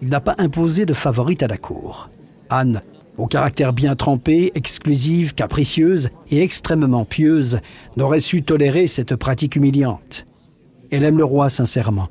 il 0.00 0.08
n'a 0.08 0.20
pas 0.20 0.34
imposé 0.38 0.86
de 0.86 0.94
favorite 0.94 1.42
à 1.42 1.48
la 1.48 1.58
cour. 1.58 2.08
Anne, 2.50 2.82
au 3.18 3.26
caractère 3.26 3.72
bien 3.72 3.94
trempé, 3.94 4.52
exclusive, 4.54 5.34
capricieuse 5.34 6.10
et 6.30 6.42
extrêmement 6.42 7.04
pieuse, 7.04 7.60
n'aurait 7.96 8.20
su 8.20 8.42
tolérer 8.42 8.86
cette 8.86 9.16
pratique 9.16 9.54
humiliante. 9.54 10.26
Elle 10.90 11.04
aime 11.04 11.18
le 11.18 11.24
roi 11.24 11.50
sincèrement, 11.50 12.08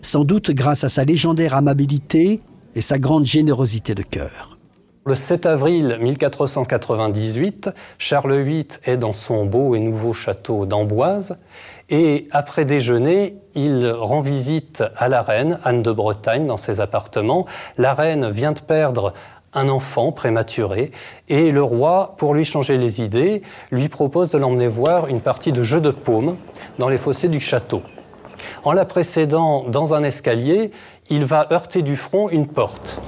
sans 0.00 0.24
doute 0.24 0.50
grâce 0.50 0.84
à 0.84 0.88
sa 0.88 1.04
légendaire 1.04 1.54
amabilité 1.54 2.40
et 2.74 2.80
sa 2.80 2.98
grande 2.98 3.26
générosité 3.26 3.94
de 3.94 4.02
cœur. 4.02 4.53
Le 5.06 5.14
7 5.14 5.44
avril 5.44 5.98
1498, 6.00 7.68
Charles 7.98 8.40
VIII 8.40 8.66
est 8.84 8.96
dans 8.96 9.12
son 9.12 9.44
beau 9.44 9.74
et 9.74 9.78
nouveau 9.78 10.14
château 10.14 10.64
d'Amboise 10.64 11.36
et 11.90 12.26
après 12.30 12.64
déjeuner, 12.64 13.36
il 13.54 13.90
rend 13.90 14.22
visite 14.22 14.82
à 14.96 15.08
la 15.08 15.20
reine 15.20 15.60
Anne 15.62 15.82
de 15.82 15.92
Bretagne 15.92 16.46
dans 16.46 16.56
ses 16.56 16.80
appartements. 16.80 17.44
La 17.76 17.92
reine 17.92 18.30
vient 18.30 18.52
de 18.52 18.60
perdre 18.60 19.12
un 19.52 19.68
enfant 19.68 20.10
prématuré 20.10 20.90
et 21.28 21.50
le 21.50 21.62
roi, 21.62 22.14
pour 22.16 22.32
lui 22.32 22.46
changer 22.46 22.78
les 22.78 23.02
idées, 23.02 23.42
lui 23.70 23.90
propose 23.90 24.30
de 24.30 24.38
l'emmener 24.38 24.68
voir 24.68 25.08
une 25.08 25.20
partie 25.20 25.52
de 25.52 25.62
jeu 25.62 25.82
de 25.82 25.90
paume 25.90 26.38
dans 26.78 26.88
les 26.88 26.96
fossés 26.96 27.28
du 27.28 27.40
château. 27.40 27.82
En 28.64 28.72
la 28.72 28.86
précédant 28.86 29.64
dans 29.64 29.92
un 29.92 30.02
escalier, 30.02 30.70
il 31.10 31.26
va 31.26 31.46
heurter 31.52 31.82
du 31.82 31.96
front 31.96 32.30
une 32.30 32.46
porte. 32.46 33.02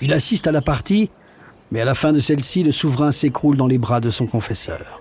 Il 0.00 0.12
assiste 0.12 0.46
à 0.46 0.52
la 0.52 0.60
partie, 0.60 1.10
mais 1.70 1.80
à 1.80 1.84
la 1.84 1.94
fin 1.94 2.12
de 2.12 2.20
celle-ci, 2.20 2.62
le 2.62 2.72
souverain 2.72 3.12
s'écroule 3.12 3.56
dans 3.56 3.66
les 3.66 3.78
bras 3.78 4.00
de 4.00 4.10
son 4.10 4.26
confesseur. 4.26 5.00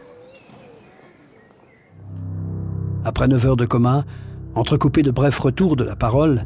Après 3.05 3.27
neuf 3.27 3.45
heures 3.45 3.57
de 3.57 3.65
coma, 3.65 4.05
entrecoupé 4.55 5.03
de 5.03 5.11
brefs 5.11 5.39
retours 5.39 5.75
de 5.75 5.83
la 5.83 5.95
parole, 5.95 6.45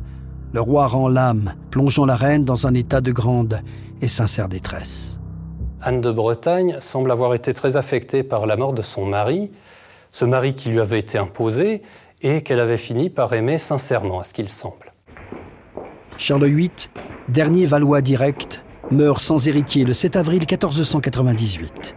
le 0.53 0.61
roi 0.61 0.87
rend 0.87 1.07
l'âme, 1.07 1.55
plongeant 1.71 2.05
la 2.05 2.15
reine 2.15 2.43
dans 2.43 2.67
un 2.67 2.73
état 2.73 2.99
de 2.99 3.11
grande 3.11 3.61
et 4.01 4.07
sincère 4.07 4.49
détresse. 4.49 5.19
Anne 5.81 6.01
de 6.01 6.11
Bretagne 6.11 6.77
semble 6.79 7.11
avoir 7.11 7.33
été 7.33 7.53
très 7.53 7.77
affectée 7.77 8.21
par 8.21 8.45
la 8.45 8.57
mort 8.57 8.73
de 8.73 8.81
son 8.81 9.05
mari, 9.05 9.49
ce 10.11 10.25
mari 10.25 10.53
qui 10.53 10.69
lui 10.69 10.81
avait 10.81 10.99
été 10.99 11.17
imposé 11.17 11.81
et 12.21 12.43
qu'elle 12.43 12.59
avait 12.59 12.77
fini 12.77 13.09
par 13.09 13.33
aimer 13.33 13.57
sincèrement, 13.57 14.19
à 14.19 14.23
ce 14.23 14.33
qu'il 14.33 14.49
semble. 14.49 14.90
Charles 16.21 16.45
VIII, 16.45 16.69
dernier 17.29 17.65
Valois 17.65 18.01
direct, 18.01 18.63
meurt 18.91 19.19
sans 19.19 19.47
héritier 19.47 19.85
le 19.85 19.93
7 19.93 20.17
avril 20.17 20.41
1498. 20.41 21.95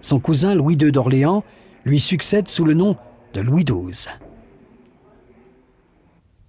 Son 0.00 0.18
cousin 0.18 0.56
Louis 0.56 0.74
II 0.74 0.90
d'Orléans 0.90 1.44
lui 1.84 2.00
succède 2.00 2.48
sous 2.48 2.64
le 2.64 2.74
nom 2.74 2.96
de 3.32 3.42
Louis 3.42 3.62
XII. 3.62 4.08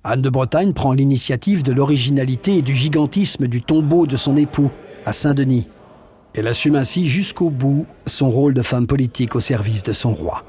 Anne 0.03 0.23
de 0.23 0.31
Bretagne 0.31 0.73
prend 0.73 0.93
l'initiative 0.93 1.61
de 1.61 1.73
l'originalité 1.73 2.57
et 2.57 2.61
du 2.63 2.73
gigantisme 2.73 3.45
du 3.45 3.61
tombeau 3.61 4.07
de 4.07 4.17
son 4.17 4.35
époux 4.35 4.71
à 5.05 5.13
Saint-Denis. 5.13 5.67
Elle 6.33 6.47
assume 6.47 6.75
ainsi 6.75 7.07
jusqu'au 7.07 7.51
bout 7.51 7.85
son 8.07 8.31
rôle 8.31 8.55
de 8.55 8.63
femme 8.63 8.87
politique 8.87 9.35
au 9.35 9.41
service 9.41 9.83
de 9.83 9.93
son 9.93 10.15
roi. 10.15 10.43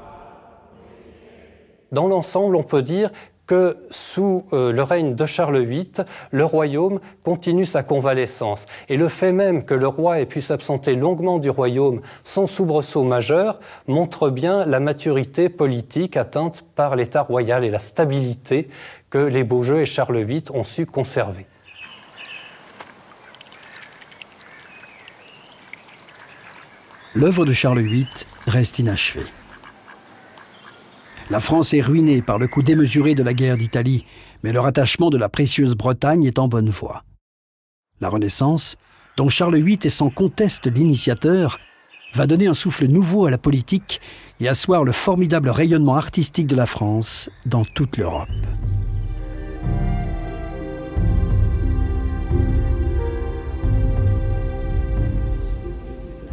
Dans 1.91 2.07
l'ensemble, 2.07 2.55
on 2.55 2.63
peut 2.63 2.81
dire 2.81 3.11
que 3.45 3.77
sous 3.89 4.45
euh, 4.53 4.71
le 4.71 4.83
règne 4.83 5.15
de 5.15 5.25
Charles 5.25 5.63
VIII, 5.63 5.91
le 6.31 6.45
royaume 6.45 6.99
continue 7.23 7.65
sa 7.65 7.83
convalescence. 7.83 8.65
Et 8.89 8.97
le 8.97 9.09
fait 9.09 9.33
même 9.33 9.65
que 9.65 9.73
le 9.73 9.87
roi 9.87 10.19
ait 10.19 10.25
pu 10.25 10.41
s'absenter 10.41 10.95
longuement 10.95 11.39
du 11.39 11.49
royaume 11.49 12.01
sans 12.23 12.47
soubresaut 12.47 13.03
majeur 13.03 13.59
montre 13.87 14.29
bien 14.29 14.65
la 14.65 14.79
maturité 14.79 15.49
politique 15.49 16.15
atteinte 16.15 16.63
par 16.75 16.95
l'État 16.95 17.21
royal 17.21 17.63
et 17.65 17.69
la 17.69 17.79
stabilité 17.79 18.69
que 19.09 19.17
les 19.17 19.43
Beaujeux 19.43 19.81
et 19.81 19.85
Charles 19.85 20.23
VIII 20.23 20.43
ont 20.53 20.63
su 20.63 20.85
conserver. 20.85 21.45
L'œuvre 27.15 27.45
de 27.45 27.53
Charles 27.53 27.81
VIII 27.81 28.07
reste 28.47 28.79
inachevée. 28.79 29.29
La 31.29 31.39
France 31.39 31.73
est 31.73 31.81
ruinée 31.81 32.21
par 32.21 32.37
le 32.37 32.47
coup 32.47 32.61
démesuré 32.61 33.15
de 33.15 33.23
la 33.23 33.33
guerre 33.33 33.57
d'Italie, 33.57 34.05
mais 34.43 34.51
le 34.51 34.59
rattachement 34.59 35.09
de 35.09 35.17
la 35.17 35.29
précieuse 35.29 35.75
Bretagne 35.75 36.25
est 36.25 36.37
en 36.37 36.47
bonne 36.47 36.69
voie. 36.69 37.03
La 38.01 38.09
Renaissance, 38.09 38.75
dont 39.15 39.29
Charles 39.29 39.61
VIII 39.61 39.79
est 39.83 39.89
sans 39.89 40.09
conteste 40.09 40.67
l'initiateur, 40.67 41.59
va 42.13 42.27
donner 42.27 42.47
un 42.47 42.53
souffle 42.53 42.87
nouveau 42.87 43.25
à 43.25 43.31
la 43.31 43.37
politique 43.37 44.01
et 44.39 44.49
asseoir 44.49 44.83
le 44.83 44.91
formidable 44.91 45.49
rayonnement 45.49 45.95
artistique 45.95 46.47
de 46.47 46.55
la 46.55 46.65
France 46.65 47.29
dans 47.45 47.63
toute 47.63 47.97
l'Europe. 47.97 48.27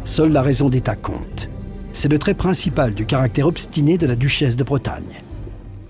Seule 0.03 0.33
la 0.33 0.41
raison 0.41 0.67
d'État 0.67 0.95
compte. 0.95 1.49
C'est 1.93 2.09
le 2.09 2.17
trait 2.17 2.33
principal 2.33 2.93
du 2.93 3.05
caractère 3.05 3.47
obstiné 3.47 3.97
de 3.97 4.07
la 4.07 4.15
duchesse 4.15 4.55
de 4.55 4.63
Bretagne. 4.63 5.21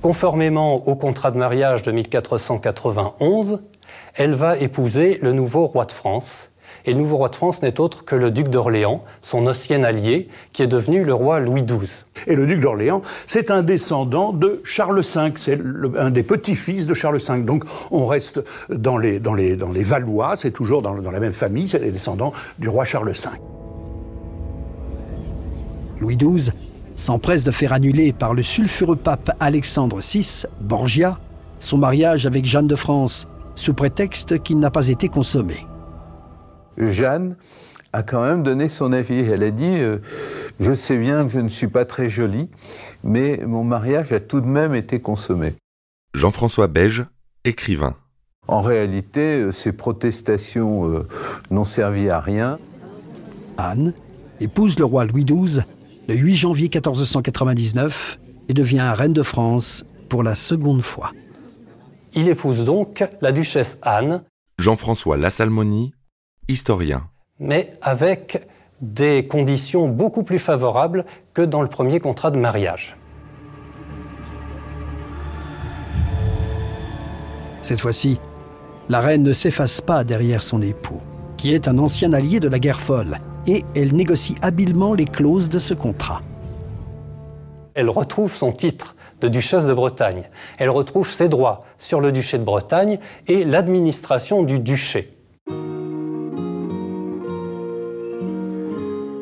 Conformément 0.01 0.87
au 0.87 0.95
contrat 0.95 1.31
de 1.31 1.37
mariage 1.37 1.83
de 1.83 1.91
1491, 1.91 3.59
elle 4.15 4.33
va 4.33 4.57
épouser 4.57 5.19
le 5.21 5.31
nouveau 5.31 5.67
roi 5.67 5.85
de 5.85 5.91
France. 5.91 6.49
Et 6.85 6.93
le 6.93 6.97
nouveau 6.97 7.17
roi 7.17 7.29
de 7.29 7.35
France 7.35 7.61
n'est 7.61 7.79
autre 7.79 8.03
que 8.03 8.15
le 8.15 8.31
duc 8.31 8.47
d'Orléans, 8.47 9.03
son 9.21 9.45
ancien 9.45 9.83
allié, 9.83 10.29
qui 10.53 10.63
est 10.63 10.67
devenu 10.67 11.03
le 11.03 11.13
roi 11.13 11.39
Louis 11.39 11.61
XII. 11.61 11.87
Et 12.25 12.35
le 12.35 12.47
duc 12.47 12.61
d'Orléans, 12.61 13.03
c'est 13.27 13.51
un 13.51 13.61
descendant 13.61 14.33
de 14.33 14.61
Charles 14.63 15.01
V, 15.01 15.33
c'est 15.37 15.59
un 15.97 16.09
des 16.09 16.23
petits-fils 16.23 16.87
de 16.87 16.95
Charles 16.95 17.19
V. 17.19 17.43
Donc 17.43 17.63
on 17.91 18.07
reste 18.07 18.43
dans 18.69 18.97
les, 18.97 19.19
dans 19.19 19.35
les, 19.35 19.55
dans 19.55 19.71
les 19.71 19.83
Valois, 19.83 20.35
c'est 20.35 20.51
toujours 20.51 20.81
dans, 20.81 20.95
dans 20.95 21.11
la 21.11 21.19
même 21.19 21.33
famille, 21.33 21.67
c'est 21.67 21.79
les 21.79 21.91
descendants 21.91 22.33
du 22.57 22.69
roi 22.69 22.85
Charles 22.85 23.11
V. 23.11 23.29
Louis 26.01 26.17
XII 26.17 26.51
s'empresse 26.95 27.43
de 27.43 27.51
faire 27.51 27.73
annuler 27.73 28.11
par 28.11 28.33
le 28.33 28.43
sulfureux 28.43 28.95
pape 28.95 29.31
Alexandre 29.39 29.99
VI, 30.01 30.45
Borgia, 30.59 31.19
son 31.59 31.77
mariage 31.77 32.25
avec 32.25 32.45
Jeanne 32.45 32.67
de 32.67 32.75
France, 32.75 33.27
sous 33.55 33.73
prétexte 33.73 34.41
qu'il 34.41 34.59
n'a 34.59 34.71
pas 34.71 34.87
été 34.87 35.07
consommé. 35.07 35.65
Jeanne 36.77 37.37
a 37.93 38.03
quand 38.03 38.21
même 38.21 38.43
donné 38.43 38.67
son 38.67 38.93
avis. 38.93 39.19
Elle 39.19 39.43
a 39.43 39.51
dit 39.51 39.75
euh, 39.79 39.99
Je 40.59 40.73
sais 40.73 40.97
bien 40.97 41.23
que 41.23 41.29
je 41.29 41.39
ne 41.39 41.49
suis 41.49 41.67
pas 41.67 41.85
très 41.85 42.09
jolie, 42.09 42.49
mais 43.03 43.41
mon 43.45 43.63
mariage 43.63 44.11
a 44.11 44.19
tout 44.19 44.41
de 44.41 44.47
même 44.47 44.73
été 44.73 44.99
consommé. 44.99 45.53
Jean-François 46.15 46.67
Beige, 46.67 47.05
écrivain. 47.45 47.95
En 48.47 48.61
réalité, 48.61 49.39
euh, 49.39 49.51
ces 49.51 49.71
protestations 49.71 50.89
euh, 50.89 51.07
n'ont 51.51 51.65
servi 51.65 52.09
à 52.09 52.19
rien. 52.19 52.57
Anne 53.57 53.93
épouse 54.39 54.79
le 54.79 54.85
roi 54.85 55.05
Louis 55.05 55.25
XII 55.25 55.61
le 56.11 56.17
8 56.17 56.35
janvier 56.35 56.65
1499 56.65 58.19
et 58.49 58.53
devient 58.53 58.91
reine 58.93 59.13
de 59.13 59.23
France 59.23 59.85
pour 60.09 60.23
la 60.23 60.35
seconde 60.35 60.81
fois. 60.81 61.11
Il 62.13 62.27
épouse 62.27 62.65
donc 62.65 63.05
la 63.21 63.31
duchesse 63.31 63.77
Anne. 63.81 64.23
Jean-François 64.59 65.15
Lassalmoni, 65.15 65.93
historien. 66.49 67.07
Mais 67.39 67.71
avec 67.81 68.45
des 68.81 69.25
conditions 69.25 69.87
beaucoup 69.87 70.23
plus 70.23 70.39
favorables 70.39 71.05
que 71.33 71.41
dans 71.43 71.61
le 71.61 71.69
premier 71.69 71.99
contrat 71.99 72.29
de 72.29 72.37
mariage. 72.37 72.97
Cette 77.61 77.79
fois-ci, 77.79 78.19
la 78.89 78.99
reine 78.99 79.23
ne 79.23 79.31
s'efface 79.31 79.79
pas 79.79 80.03
derrière 80.03 80.43
son 80.43 80.61
époux, 80.61 80.99
qui 81.37 81.53
est 81.53 81.69
un 81.69 81.77
ancien 81.77 82.11
allié 82.11 82.41
de 82.41 82.49
la 82.49 82.59
guerre 82.59 82.81
folle 82.81 83.19
et 83.47 83.63
elle 83.75 83.95
négocie 83.95 84.35
habilement 84.41 84.93
les 84.93 85.05
clauses 85.05 85.49
de 85.49 85.59
ce 85.59 85.73
contrat. 85.73 86.21
Elle 87.73 87.89
retrouve 87.89 88.33
son 88.33 88.51
titre 88.51 88.95
de 89.21 89.27
duchesse 89.27 89.67
de 89.67 89.73
Bretagne. 89.73 90.23
Elle 90.57 90.69
retrouve 90.69 91.09
ses 91.09 91.29
droits 91.29 91.61
sur 91.77 92.01
le 92.01 92.11
duché 92.11 92.37
de 92.37 92.43
Bretagne 92.43 92.99
et 93.27 93.43
l'administration 93.43 94.43
du 94.43 94.59
duché. 94.59 95.09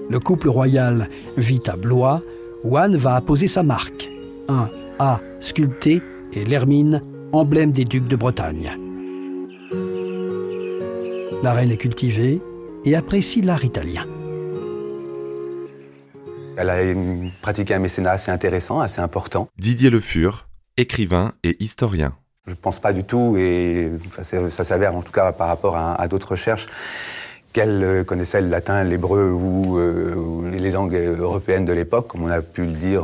Le 0.09 0.19
couple 0.19 0.49
royal 0.49 1.07
vit 1.37 1.61
à 1.67 1.75
Blois, 1.75 2.21
où 2.63 2.77
Anne 2.77 2.95
va 2.95 3.15
apposer 3.15 3.47
sa 3.47 3.61
marque, 3.61 4.09
un 4.47 4.69
A 4.97 5.19
sculpté 5.39 6.01
et 6.33 6.43
l'hermine, 6.43 7.03
emblème 7.31 7.71
des 7.71 7.83
ducs 7.83 8.07
de 8.07 8.15
Bretagne. 8.15 8.75
La 11.43 11.53
reine 11.53 11.71
est 11.71 11.77
cultivée, 11.77 12.41
et 12.89 12.95
apprécie 12.95 13.41
l'art 13.41 13.63
italien. 13.63 14.05
Elle 16.57 16.69
a 16.71 16.77
pratiqué 17.41 17.75
un 17.75 17.79
mécénat 17.79 18.11
assez 18.11 18.31
intéressant, 18.31 18.79
assez 18.79 18.99
important. 18.99 19.47
Didier 19.59 19.91
Le 19.91 19.99
Fur, 19.99 20.47
écrivain 20.75 21.33
et 21.43 21.63
historien. 21.63 22.15
Je 22.47 22.51
ne 22.51 22.55
pense 22.55 22.79
pas 22.79 22.91
du 22.91 23.03
tout, 23.03 23.35
et 23.37 23.91
ça, 24.19 24.63
s'avère 24.63 24.95
en 24.95 25.03
tout 25.03 25.11
cas 25.11 25.31
par 25.31 25.49
rapport 25.49 25.77
à, 25.77 26.07
d'autres 26.07 26.31
recherches, 26.31 26.65
qu'elle 27.53 27.83
euh, 27.83 28.03
connaissait 28.03 28.41
le 28.41 28.49
latin, 28.49 28.83
l'hébreu 28.83 29.29
ou, 29.31 29.77
euh, 29.77 30.49
les 30.51 30.71
langues 30.71 30.95
européennes 30.95 31.65
de 31.65 31.73
l'époque, 31.73 32.07
comme 32.07 32.23
on 32.23 32.31
a 32.31 32.41
pu 32.41 32.65
le 32.65 32.71
dire 32.71 33.03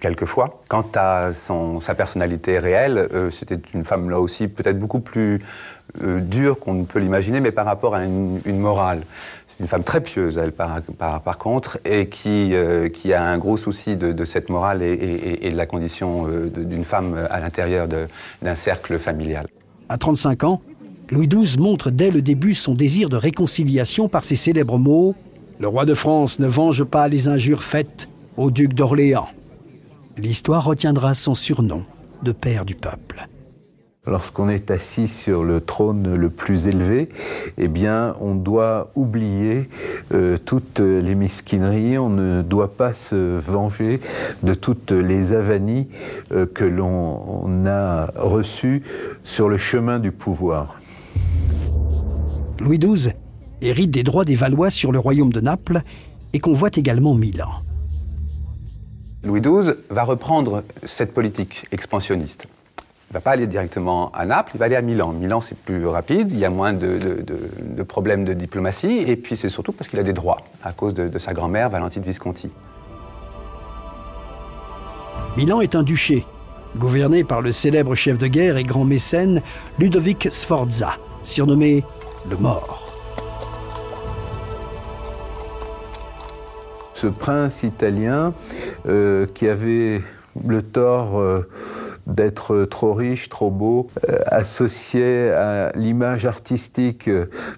quelquefois. 0.00 0.60
Quant 0.68 0.86
à 0.94 1.32
son, 1.32 1.80
sa 1.80 1.94
personnalité 1.94 2.58
réelle, 2.58 3.08
euh, 3.12 3.30
c'était 3.30 3.60
une 3.74 3.84
femme 3.84 4.10
là 4.10 4.20
aussi 4.20 4.48
peut-être 4.48 4.78
beaucoup 4.78 5.00
plus 5.00 5.42
euh, 6.02 6.20
dure 6.20 6.58
qu'on 6.58 6.74
ne 6.74 6.84
peut 6.84 6.98
l'imaginer, 6.98 7.40
mais 7.40 7.52
par 7.52 7.66
rapport 7.66 7.94
à 7.94 8.04
une, 8.04 8.58
morale. 8.58 9.00
C'est 9.46 9.60
une 9.60 9.68
femme 9.68 9.82
très 9.82 10.00
pieuse, 10.00 10.38
elle, 10.38 10.52
par, 10.52 10.80
par, 11.22 11.38
contre, 11.38 11.78
et 11.84 12.08
qui, 12.08 12.54
euh, 12.54 12.88
qui 12.88 13.12
a 13.12 13.22
un 13.24 13.38
gros 13.38 13.56
souci 13.56 13.96
de, 13.96 14.24
cette 14.24 14.48
morale 14.48 14.82
et, 14.82 15.38
et, 15.42 15.50
de 15.50 15.56
la 15.56 15.66
condition 15.66 16.26
d'une 16.54 16.84
femme 16.84 17.16
à 17.30 17.40
l'intérieur 17.40 17.88
d'un 17.88 18.54
cercle 18.54 18.98
familial. 18.98 19.46
À 19.88 19.96
35 19.96 20.44
ans, 20.44 20.60
Louis 21.10 21.28
XII 21.28 21.58
montre 21.58 21.90
dès 21.90 22.10
le 22.10 22.20
début 22.20 22.54
son 22.54 22.74
désir 22.74 23.08
de 23.08 23.16
réconciliation 23.16 24.08
par 24.08 24.24
ses 24.24 24.36
célèbres 24.36 24.78
mots 24.78 25.14
Le 25.58 25.68
roi 25.68 25.86
de 25.86 25.94
France 25.94 26.38
ne 26.38 26.46
venge 26.46 26.84
pas 26.84 27.08
les 27.08 27.28
injures 27.28 27.62
faites 27.62 28.08
au 28.36 28.50
duc 28.50 28.74
d'Orléans 28.74 29.28
l'histoire 30.18 30.64
retiendra 30.64 31.14
son 31.14 31.34
surnom 31.34 31.84
de 32.22 32.32
père 32.32 32.64
du 32.64 32.74
peuple. 32.74 33.28
Lorsqu'on 34.08 34.48
est 34.48 34.70
assis 34.70 35.06
sur 35.06 35.44
le 35.44 35.60
trône 35.60 36.14
le 36.14 36.30
plus 36.30 36.66
élevé, 36.66 37.10
eh 37.58 37.68
bien, 37.68 38.16
on 38.20 38.34
doit 38.34 38.90
oublier 38.94 39.68
euh, 40.14 40.38
toutes 40.42 40.80
les 40.80 41.14
mesquineries, 41.14 41.98
on 41.98 42.08
ne 42.08 42.40
doit 42.40 42.72
pas 42.74 42.94
se 42.94 43.38
venger 43.38 44.00
de 44.42 44.54
toutes 44.54 44.92
les 44.92 45.32
avanies 45.32 45.88
euh, 46.32 46.46
que 46.46 46.64
l'on 46.64 47.66
a 47.66 48.06
reçues 48.16 48.82
sur 49.24 49.50
le 49.50 49.58
chemin 49.58 49.98
du 49.98 50.10
pouvoir. 50.10 50.80
Louis 52.60 52.78
XII 52.78 53.12
hérite 53.60 53.90
des 53.90 54.04
droits 54.04 54.24
des 54.24 54.36
Valois 54.36 54.70
sur 54.70 54.90
le 54.90 54.98
royaume 54.98 55.32
de 55.32 55.40
Naples 55.40 55.82
et 56.32 56.38
convoite 56.38 56.78
également 56.78 57.14
Milan. 57.14 57.50
Louis 59.22 59.42
XII 59.42 59.74
va 59.90 60.04
reprendre 60.04 60.62
cette 60.84 61.12
politique 61.12 61.66
expansionniste. 61.72 62.48
Il 63.08 63.14
ne 63.14 63.20
va 63.20 63.20
pas 63.22 63.30
aller 63.30 63.46
directement 63.46 64.12
à 64.12 64.26
Naples, 64.26 64.52
il 64.54 64.58
va 64.58 64.66
aller 64.66 64.76
à 64.76 64.82
Milan. 64.82 65.12
Milan, 65.12 65.40
c'est 65.40 65.56
plus 65.56 65.86
rapide, 65.86 66.30
il 66.30 66.38
y 66.38 66.44
a 66.44 66.50
moins 66.50 66.74
de, 66.74 67.82
problèmes 67.82 68.22
de 68.22 68.34
diplomatie, 68.34 69.02
et 69.06 69.16
puis 69.16 69.34
c'est 69.34 69.48
surtout 69.48 69.72
parce 69.72 69.88
qu'il 69.88 69.98
a 69.98 70.02
des 70.02 70.12
droits, 70.12 70.42
à 70.62 70.72
cause 70.72 70.92
de, 70.92 71.18
sa 71.18 71.32
grand-mère, 71.32 71.70
Valentine 71.70 72.02
Visconti. 72.02 72.50
Milan 75.38 75.62
est 75.62 75.74
un 75.74 75.82
duché, 75.82 76.26
gouverné 76.76 77.24
par 77.24 77.40
le 77.40 77.50
célèbre 77.50 77.94
chef 77.94 78.18
de 78.18 78.26
guerre 78.26 78.58
et 78.58 78.62
grand 78.62 78.84
mécène 78.84 79.40
Ludovic 79.78 80.28
Sforza, 80.30 80.98
surnommé 81.22 81.84
le 82.28 82.36
Mort. 82.36 82.92
Ce 86.92 87.06
prince 87.06 87.62
italien 87.62 88.34
euh, 88.86 89.24
qui 89.32 89.48
avait 89.48 90.02
le 90.46 90.60
tort 90.60 91.18
euh, 91.18 91.48
d'être 92.08 92.64
trop 92.64 92.94
riche, 92.94 93.28
trop 93.28 93.50
beau, 93.50 93.86
euh, 94.08 94.18
associé 94.26 95.30
à 95.30 95.70
l'image 95.74 96.26
artistique 96.26 97.08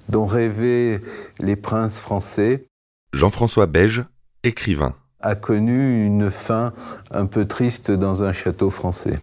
dont 0.09 0.27
rêvaient 0.27 1.01
les 1.39 1.57
princes 1.57 1.99
français. 1.99 2.67
Jean-François 3.15 3.67
Beige, 3.67 4.05
écrivain. 4.43 4.95
A 5.21 5.35
connu 5.35 6.05
une 6.05 6.31
fin 6.31 6.73
un 7.11 7.27
peu 7.27 7.45
triste 7.45 7.91
dans 7.91 8.23
un 8.23 8.33
château 8.33 8.71
français. 8.71 9.19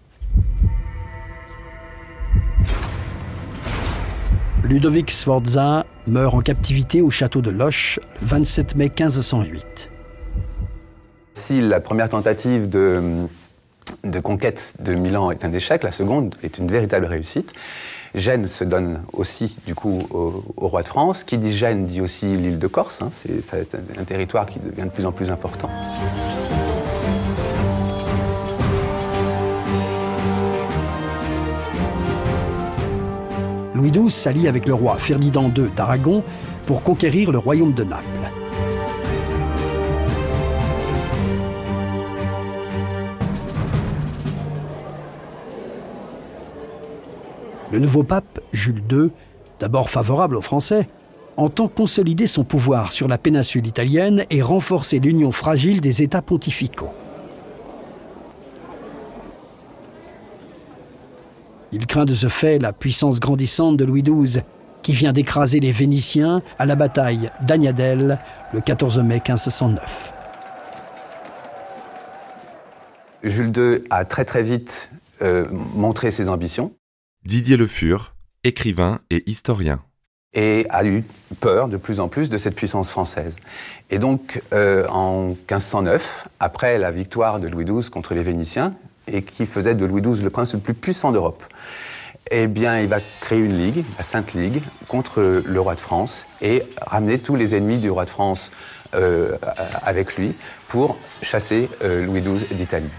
Ludovic 4.64 5.12
Sforza 5.12 5.86
meurt 6.08 6.36
en 6.36 6.42
captivité 6.42 7.02
au 7.02 7.10
château 7.10 7.42
de 7.42 7.50
Loche 7.50 8.00
le 8.22 8.28
27 8.28 8.76
mai 8.76 8.86
1508. 8.86 9.90
Si 11.34 11.62
la 11.62 11.80
première 11.80 12.10
tentative 12.10 12.70
de, 12.70 13.28
de 14.04 14.20
conquête 14.20 14.74
de 14.80 14.94
Milan 14.94 15.32
est 15.32 15.46
un 15.46 15.52
échec, 15.52 15.84
la 15.84 15.92
seconde 15.92 16.36
est 16.44 16.58
une 16.58 16.70
véritable 16.70 17.06
réussite. 17.06 17.54
Gênes 18.16 18.48
se 18.48 18.64
donne 18.64 19.02
aussi 19.14 19.58
du 19.66 19.76
coup 19.76 20.08
au, 20.12 20.68
roi 20.68 20.82
de 20.82 20.88
France. 20.88 21.24
Qui 21.24 21.38
dit 21.38 21.56
Gênes 21.56 21.86
dit 21.86 22.02
aussi 22.02 22.26
l'île 22.26 22.60
de 22.60 22.68
Corse. 22.68 23.02
Hein. 23.02 23.10
C'est 23.12 23.76
un 24.00 24.04
territoire 24.04 24.46
qui 24.46 24.60
devient 24.60 24.84
de 24.84 24.90
plus 24.90 25.06
en 25.06 25.12
plus 25.12 25.30
important. 25.30 25.70
Louis 33.76 33.92
XII 33.92 34.10
s'allie 34.10 34.48
avec 34.48 34.68
le 34.68 34.74
roi 34.74 34.98
Ferdinand 34.98 35.52
II 35.56 35.70
d'Aragon 35.76 36.24
pour 36.66 36.82
conquérir 36.82 37.32
le 37.32 37.38
royaume 37.38 37.74
de 37.74 37.84
Naples. 37.84 38.32
Le 47.72 47.80
nouveau 47.80 48.04
pape, 48.04 48.40
Jules 48.54 48.84
II, 48.90 49.10
d'abord 49.60 49.90
favorable 49.90 50.38
aux 50.38 50.42
Français, 50.42 50.88
entend 51.36 51.68
consolider 51.68 52.26
son 52.26 52.44
pouvoir 52.44 52.92
sur 52.92 53.08
la 53.08 53.18
péninsule 53.18 53.68
italienne 53.68 54.26
et 54.30 54.42
renforcer 54.42 55.00
l'union 55.00 55.32
fragile 55.32 55.82
des 55.82 56.02
États 56.02 56.22
pontificaux. 56.22 56.92
Il 61.74 61.86
craint 61.86 62.06
de 62.06 62.16
ce 62.16 62.30
fait 62.30 62.60
la 62.60 62.72
puissance 62.72 63.20
grandissante 63.20 63.76
de 63.76 63.84
Louis 63.84 64.02
XII, 64.02 64.42
qui 64.82 64.94
vient 64.94 65.12
d'écraser 65.12 65.60
les 65.60 65.74
Vénitiens 65.74 66.42
à 66.58 66.66
la 66.66 66.76
bataille 66.76 67.30
d'Agnadel 67.42 68.20
le 68.54 68.62
14 68.62 69.00
mai 69.00 69.16
1509. 69.16 70.14
Jules 73.24 73.52
II 73.56 73.84
a 73.90 74.06
très 74.06 74.24
très 74.24 74.44
vite 74.44 74.90
euh, 75.22 75.48
montré 75.76 76.12
ses 76.12 76.30
ambitions. 76.30 76.72
Didier 77.26 77.58
Le 77.58 77.68
Fur, 77.68 78.14
écrivain 78.44 79.00
et 79.10 79.30
historien. 79.30 79.82
Et 80.34 80.66
a 80.70 80.86
eu 80.86 81.04
peur 81.40 81.68
de 81.68 81.78
plus 81.78 82.00
en 82.00 82.08
plus 82.08 82.30
de 82.30 82.38
cette 82.38 82.56
puissance 82.56 82.90
française. 82.90 83.38
Et 83.90 84.00
donc, 84.00 84.42
euh, 84.54 84.88
en 84.88 85.30
1509, 85.30 86.28
après 86.40 86.78
la 86.78 86.92
victoire 86.92 87.40
de 87.40 87.48
Louis 87.48 87.66
XII 87.66 87.90
contre 87.90 88.14
les 88.14 88.24
Vénitiens, 88.24 88.74
et 89.08 89.24
qui 89.24 89.46
faisait 89.46 89.76
de 89.76 89.86
Louis 89.86 90.02
XII 90.02 90.24
le 90.24 90.30
prince 90.30 90.54
le 90.54 90.60
plus 90.60 90.74
puissant 90.74 91.12
d'Europe, 91.12 91.44
eh 92.32 92.48
bien, 92.48 92.80
il 92.80 92.88
va 92.88 93.00
créer 93.22 93.40
une 93.40 93.58
ligue, 93.58 93.86
la 93.98 94.04
Sainte 94.04 94.34
Ligue, 94.34 94.62
contre 94.88 95.44
le 95.46 95.62
roi 95.62 95.76
de 95.76 95.80
France 95.80 96.28
et 96.42 96.64
ramener 96.82 97.20
tous 97.20 97.36
les 97.36 97.56
ennemis 97.56 97.78
du 97.78 97.90
roi 97.90 98.06
de 98.06 98.10
France 98.10 98.52
euh, 98.96 99.38
avec 99.84 100.18
lui 100.18 100.34
pour 100.68 100.98
chasser 101.22 101.70
euh, 101.84 102.06
Louis 102.06 102.22
XII 102.22 102.56
d'Italie. 102.56 102.90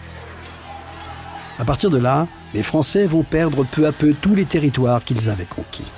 À 1.58 1.64
partir 1.64 1.90
de 1.90 1.98
là, 1.98 2.26
les 2.54 2.62
Français 2.62 3.06
vont 3.06 3.22
perdre 3.22 3.64
peu 3.64 3.86
à 3.86 3.92
peu 3.92 4.14
tous 4.14 4.34
les 4.34 4.44
territoires 4.44 5.04
qu'ils 5.04 5.28
avaient 5.28 5.44
conquis. 5.44 5.90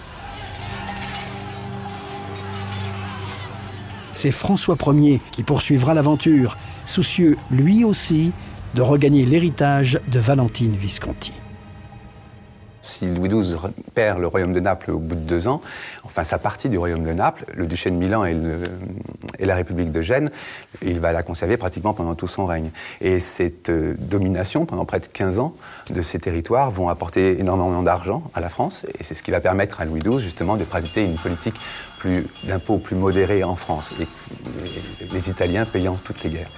C'est 4.12 4.32
François 4.32 4.76
Ier 4.86 5.20
qui 5.30 5.42
poursuivra 5.42 5.94
l'aventure, 5.94 6.56
soucieux 6.84 7.36
lui 7.50 7.84
aussi 7.84 8.32
de 8.74 8.82
regagner 8.82 9.24
l'héritage 9.24 10.00
de 10.08 10.18
Valentine 10.18 10.72
Visconti. 10.72 11.32
Si 12.82 13.06
Louis 13.06 13.28
XII 13.28 13.56
perd 13.94 14.20
le 14.20 14.26
royaume 14.26 14.52
de 14.52 14.60
Naples 14.60 14.92
au 14.92 14.98
bout 14.98 15.14
de 15.14 15.20
deux 15.20 15.48
ans, 15.48 15.60
enfin 16.04 16.24
sa 16.24 16.38
partie 16.38 16.68
du 16.68 16.78
royaume 16.78 17.04
de 17.04 17.12
Naples, 17.12 17.44
le 17.54 17.66
duché 17.66 17.90
de 17.90 17.96
Milan 17.96 18.24
et, 18.24 18.36
la 19.38 19.54
République 19.54 19.92
de 19.92 20.00
Gênes, 20.00 20.30
il 20.82 21.00
va 21.00 21.12
la 21.12 21.22
conserver 21.22 21.56
pratiquement 21.56 21.92
pendant 21.92 22.14
tout 22.14 22.26
son 22.26 22.46
règne. 22.46 22.70
Et 23.00 23.20
cette 23.20 23.68
euh, 23.70 23.94
domination, 23.98 24.64
pendant 24.64 24.84
près 24.84 25.00
de 25.00 25.06
15 25.06 25.38
ans, 25.38 25.54
de 25.90 26.02
ces 26.02 26.18
territoires 26.18 26.70
vont 26.70 26.88
apporter 26.88 27.40
énormément 27.40 27.82
d'argent 27.82 28.22
à 28.34 28.40
la 28.40 28.48
France, 28.48 28.86
et 28.98 29.04
c'est 29.04 29.14
ce 29.14 29.22
qui 29.22 29.30
va 29.30 29.40
permettre 29.40 29.80
à 29.80 29.84
Louis 29.84 30.00
XII 30.00 30.20
justement 30.20 30.56
de 30.56 30.64
pratiquer 30.64 31.04
une 31.04 31.16
politique 31.16 31.56
d'impôts 32.44 32.78
plus 32.78 32.96
modérée 32.96 33.44
en 33.44 33.56
France, 33.56 33.92
et 34.00 34.06
les 35.12 35.28
Italiens 35.28 35.66
payant 35.66 35.98
toutes 36.04 36.22
les 36.22 36.30
guerres. 36.30 36.50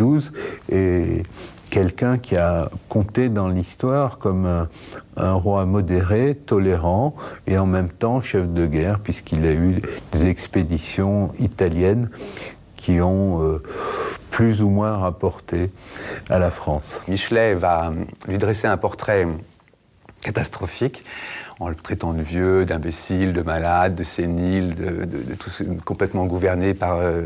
XII 0.00 0.30
est 0.70 1.24
quelqu'un 1.70 2.18
qui 2.18 2.36
a 2.36 2.70
compté 2.88 3.28
dans 3.28 3.48
l'histoire 3.48 4.18
comme 4.18 4.66
un, 5.16 5.32
roi 5.32 5.64
modéré, 5.64 6.34
tolérant 6.34 7.14
et 7.46 7.56
en 7.58 7.66
même 7.66 7.88
temps 7.88 8.20
chef 8.20 8.48
de 8.48 8.66
guerre, 8.66 8.98
puisqu'il 8.98 9.44
a 9.46 9.52
eu 9.52 9.80
des 10.12 10.26
expéditions 10.26 11.32
italiennes 11.38 12.10
qui 12.76 13.00
ont 13.00 13.42
euh, 13.42 13.62
plus 14.30 14.62
ou 14.62 14.68
moins 14.68 14.96
rapporté 14.96 15.70
à 16.28 16.38
la 16.38 16.50
France. 16.50 17.00
Michelet 17.08 17.54
va 17.54 17.92
lui 18.26 18.38
dresser 18.38 18.66
un 18.66 18.76
portrait 18.76 19.26
catastrophique 20.20 21.04
en 21.60 21.68
le 21.68 21.74
traitant 21.74 22.14
de 22.14 22.22
vieux, 22.22 22.64
d'imbécile, 22.64 23.34
de 23.34 23.42
malade, 23.42 23.94
de 23.94 24.02
sénile, 24.02 24.74
de, 24.74 25.34
tout, 25.34 25.50
complètement 25.84 26.24
gouverné 26.24 26.72
par, 26.72 26.96
euh, 26.96 27.24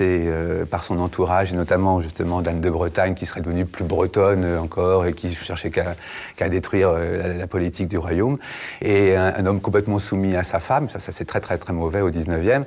euh, 0.00 0.64
par 0.64 0.82
son 0.82 0.98
entourage, 0.98 1.52
et 1.52 1.56
notamment 1.56 2.00
justement 2.00 2.42
d'Anne 2.42 2.60
de 2.60 2.70
Bretagne, 2.70 3.14
qui 3.14 3.24
serait 3.24 3.40
devenue 3.40 3.64
plus 3.64 3.84
bretonne 3.84 4.58
encore 4.58 5.06
et 5.06 5.12
qui 5.12 5.32
cherchait 5.32 5.70
qu'à 5.70 6.48
détruire 6.48 6.90
euh, 6.90 7.38
la, 7.38 7.46
politique 7.46 7.86
du 7.86 7.98
royaume. 7.98 8.38
Et 8.80 9.14
un, 9.14 9.46
homme 9.46 9.60
complètement 9.60 10.00
soumis 10.00 10.34
à 10.34 10.42
sa 10.42 10.58
femme, 10.58 10.88
ça, 10.88 10.98
c'est 10.98 11.24
très 11.24 11.40
très 11.40 11.56
très 11.56 11.72
mauvais 11.72 12.00
au 12.00 12.10
19e. 12.10 12.64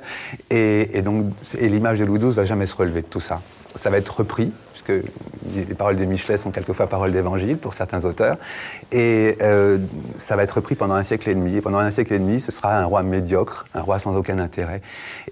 Et, 0.48 1.02
donc, 1.02 1.26
et 1.58 1.68
l'image 1.68 1.98
de 1.98 2.06
Louis 2.06 2.20
XII 2.20 2.30
va 2.30 2.46
jamais 2.46 2.64
se 2.64 2.74
relever 2.74 3.02
de 3.02 3.06
tout 3.06 3.20
ça. 3.20 3.42
Ça 3.76 3.90
va 3.90 3.98
être 3.98 4.16
repris 4.16 4.50
que 4.86 5.02
les 5.54 5.74
paroles 5.74 5.96
de 5.96 6.04
Michelet 6.04 6.36
sont 6.36 6.50
quelquefois 6.50 6.86
paroles 6.88 7.12
d'évangile 7.12 7.56
pour 7.56 7.74
certains 7.74 8.04
auteurs. 8.04 8.36
Et 8.92 9.36
euh, 9.42 9.78
ça 10.16 10.36
va 10.36 10.42
être 10.42 10.52
repris 10.52 10.74
pendant 10.74 10.94
un 10.94 11.02
siècle 11.02 11.28
et 11.28 11.34
demi. 11.34 11.56
Et 11.56 11.60
pendant 11.60 11.78
un 11.78 11.90
siècle 11.90 12.12
et 12.12 12.18
demi, 12.18 12.40
ce 12.40 12.52
sera 12.52 12.78
un 12.78 12.84
roi 12.84 13.02
médiocre, 13.02 13.66
un 13.74 13.80
roi 13.80 13.98
sans 13.98 14.16
aucun 14.16 14.38
intérêt. 14.38 14.82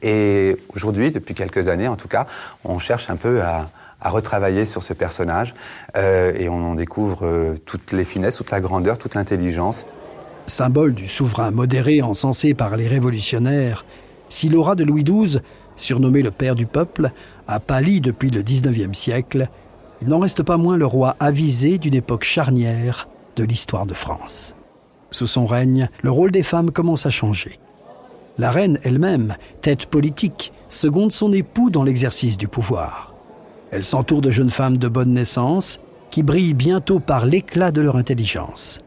Et 0.03 0.57
aujourd'hui, 0.75 1.11
depuis 1.11 1.35
quelques 1.35 1.69
années 1.69 1.89
en 1.89 1.97
tout 1.97 2.09
cas, 2.09 2.27
on 2.65 2.79
cherche 2.79 3.11
un 3.11 3.17
peu 3.17 3.43
à, 3.43 3.69
retravailler 4.03 4.67
sur 4.67 4.83
ce 4.83 4.93
personnage 4.93 5.55
euh, 5.97 6.35
et 6.37 6.51
on 6.51 6.63
en 6.63 6.75
découvre 6.75 7.21
euh, 7.23 7.55
toutes 7.65 7.93
les 7.93 8.05
finesses, 8.05 8.37
toute 8.37 8.51
la 8.51 8.61
grandeur, 8.61 8.99
toute 8.99 9.15
l'intelligence. 9.15 9.87
Symbole 10.47 10.93
du 10.93 11.09
souverain 11.09 11.51
modéré 11.51 12.03
encensé 12.03 12.53
par 12.53 12.77
les 12.77 12.87
révolutionnaires, 12.87 13.87
si 14.29 14.51
l'aura 14.51 14.75
de 14.75 14.85
Louis 14.85 15.05
XII, 15.05 15.41
surnommé 15.77 16.21
le 16.21 16.31
père 16.31 16.55
du 16.55 16.67
peuple, 16.67 17.13
a 17.49 17.61
pâli 17.61 18.03
depuis 18.03 18.29
le 18.29 18.43
XIXe 18.43 18.97
siècle, 18.97 19.49
il 20.05 20.11
n'en 20.11 20.19
reste 20.19 20.43
pas 20.43 20.59
moins 20.59 20.77
le 20.77 20.85
roi 20.85 21.17
avisé 21.19 21.79
d'une 21.79 21.95
époque 21.95 22.25
charnière 22.25 23.09
de 23.37 23.45
l'histoire 23.45 23.87
de 23.87 23.95
France. 23.95 24.55
Sous 25.11 25.27
son 25.27 25.47
règne, 25.47 25.89
le 26.03 26.11
rôle 26.11 26.31
des 26.31 26.43
femmes 26.43 26.73
commence 26.73 27.07
à 27.07 27.11
changer. 27.11 27.59
La 28.37 28.51
reine 28.51 28.79
elle-même, 28.83 29.37
tête 29.63 29.87
politique, 29.87 30.53
seconde 30.69 31.11
son 31.11 31.33
époux 31.33 31.71
dans 31.71 31.85
l'exercice 31.85 32.37
du 32.37 32.49
pouvoir. 32.49 33.15
Elle 33.71 33.83
s'entoure 33.83 34.21
de 34.21 34.29
jeunes 34.29 34.51
femmes 34.51 34.77
de 34.77 34.89
bonne 34.89 35.15
naissance 35.15 35.81
qui 36.11 36.23
brillent 36.23 36.53
bientôt 36.53 37.01
par 37.01 37.25
l'éclat 37.25 37.71
de 37.71 37.81
leur 37.81 37.97
intelligence. 37.97 38.81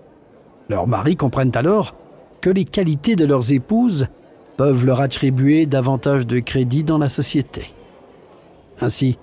Leurs 0.70 0.86
maris 0.86 1.16
comprennent 1.16 1.56
alors 1.56 1.96
que 2.42 2.52
les 2.52 2.66
qualités 2.66 3.16
de 3.16 3.26
leurs 3.26 3.52
épouses 3.52 4.06
peuvent 4.56 4.86
leur 4.86 5.02
attribuer 5.02 5.66
davantage 5.66 6.28
de 6.28 6.40
crédit 6.40 6.84
dans 6.84 7.00
la 7.00 7.10
société. 7.10 7.74
Ainsi, 8.82 9.18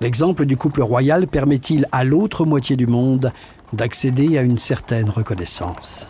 l'exemple 0.00 0.44
du 0.46 0.56
couple 0.56 0.82
royal 0.82 1.26
permet-il 1.26 1.86
à 1.92 2.04
l'autre 2.04 2.44
moitié 2.44 2.76
du 2.76 2.86
monde 2.86 3.32
d'accéder 3.72 4.38
à 4.38 4.42
une 4.42 4.58
certaine 4.58 5.10
reconnaissance. 5.10 6.06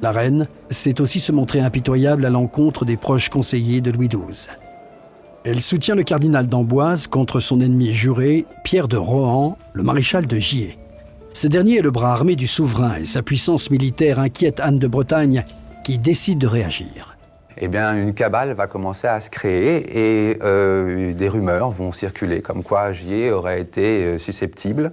La 0.00 0.12
reine 0.12 0.46
sait 0.70 1.00
aussi 1.00 1.18
se 1.18 1.32
montrer 1.32 1.60
impitoyable 1.60 2.24
à 2.24 2.30
l'encontre 2.30 2.84
des 2.84 2.96
proches 2.96 3.30
conseillers 3.30 3.80
de 3.80 3.90
Louis 3.90 4.08
XII. 4.08 4.48
Elle 5.44 5.60
soutient 5.60 5.94
le 5.94 6.02
cardinal 6.02 6.46
d'Amboise 6.46 7.08
contre 7.08 7.40
son 7.40 7.60
ennemi 7.60 7.92
juré, 7.92 8.46
Pierre 8.64 8.86
de 8.86 8.96
Rohan, 8.96 9.56
le 9.72 9.82
maréchal 9.82 10.26
de 10.26 10.36
Gier. 10.36 10.78
Ce 11.32 11.46
dernier 11.46 11.76
est 11.76 11.82
le 11.82 11.90
bras 11.90 12.12
armé 12.12 12.36
du 12.36 12.46
souverain 12.46 12.96
et 12.96 13.04
sa 13.04 13.22
puissance 13.22 13.70
militaire 13.70 14.18
inquiète 14.18 14.60
Anne 14.60 14.78
de 14.78 14.86
Bretagne 14.86 15.44
qui 15.88 15.96
décide 15.96 16.36
de 16.36 16.46
réagir 16.46 17.16
eh 17.60 17.66
bien, 17.66 17.96
une 17.96 18.14
cabale 18.14 18.52
va 18.52 18.68
commencer 18.68 19.08
à 19.08 19.18
se 19.20 19.30
créer 19.30 20.30
et 20.30 20.38
euh, 20.44 21.12
des 21.12 21.28
rumeurs 21.28 21.70
vont 21.70 21.90
circuler 21.90 22.40
comme 22.40 22.62
quoi 22.62 22.92
Gier 22.92 23.32
aurait 23.32 23.60
été 23.60 24.04
euh, 24.04 24.18
susceptible 24.18 24.92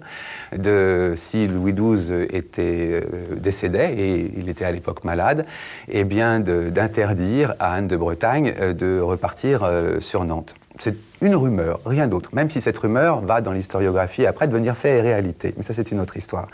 de, 0.57 1.13
si 1.15 1.47
Louis 1.47 1.73
XII 1.73 2.25
était 2.31 3.03
euh, 3.03 3.35
décédé 3.35 3.93
et 3.95 4.31
il 4.39 4.49
était 4.49 4.65
à 4.65 4.71
l'époque 4.71 5.03
malade, 5.03 5.45
eh 5.89 6.05
bien, 6.05 6.39
d'interdire 6.39 7.53
à 7.59 7.73
Anne 7.73 7.87
de 7.87 7.97
Bretagne 7.97 8.53
de 8.73 8.99
repartir 8.99 9.69
sur 9.99 10.23
Nantes. 10.23 10.55
C'est 10.79 10.95
une 11.21 11.35
rumeur, 11.35 11.81
rien 11.85 12.07
d'autre, 12.07 12.31
même 12.33 12.49
si 12.49 12.61
cette 12.61 12.77
rumeur 12.77 13.21
va 13.21 13.41
dans 13.41 13.51
l'historiographie 13.51 14.25
après 14.25 14.47
devenir 14.47 14.75
fait 14.75 14.97
et 14.97 15.01
réalité. 15.01 15.53
Mais 15.57 15.63
ça, 15.63 15.73
c'est 15.73 15.91
une 15.91 15.99
autre 15.99 16.17
histoire. 16.17 16.47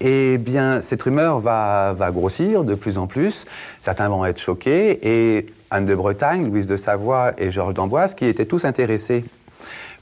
Eh 0.00 0.38
bien, 0.38 0.80
cette 0.80 1.02
rumeur 1.02 1.40
va, 1.40 1.94
grossir 2.12 2.64
de 2.64 2.74
plus 2.74 2.98
en 2.98 3.06
plus. 3.06 3.44
Certains 3.80 4.08
vont 4.08 4.24
être 4.24 4.40
choqués. 4.40 4.98
Et 5.02 5.46
Anne 5.70 5.84
de 5.84 5.94
Bretagne, 5.94 6.46
Louise 6.46 6.66
de 6.66 6.76
Savoie 6.76 7.32
et 7.38 7.50
Georges 7.50 7.74
d'Amboise, 7.74 8.14
qui 8.14 8.26
étaient 8.26 8.46
tous 8.46 8.64
intéressés 8.64 9.24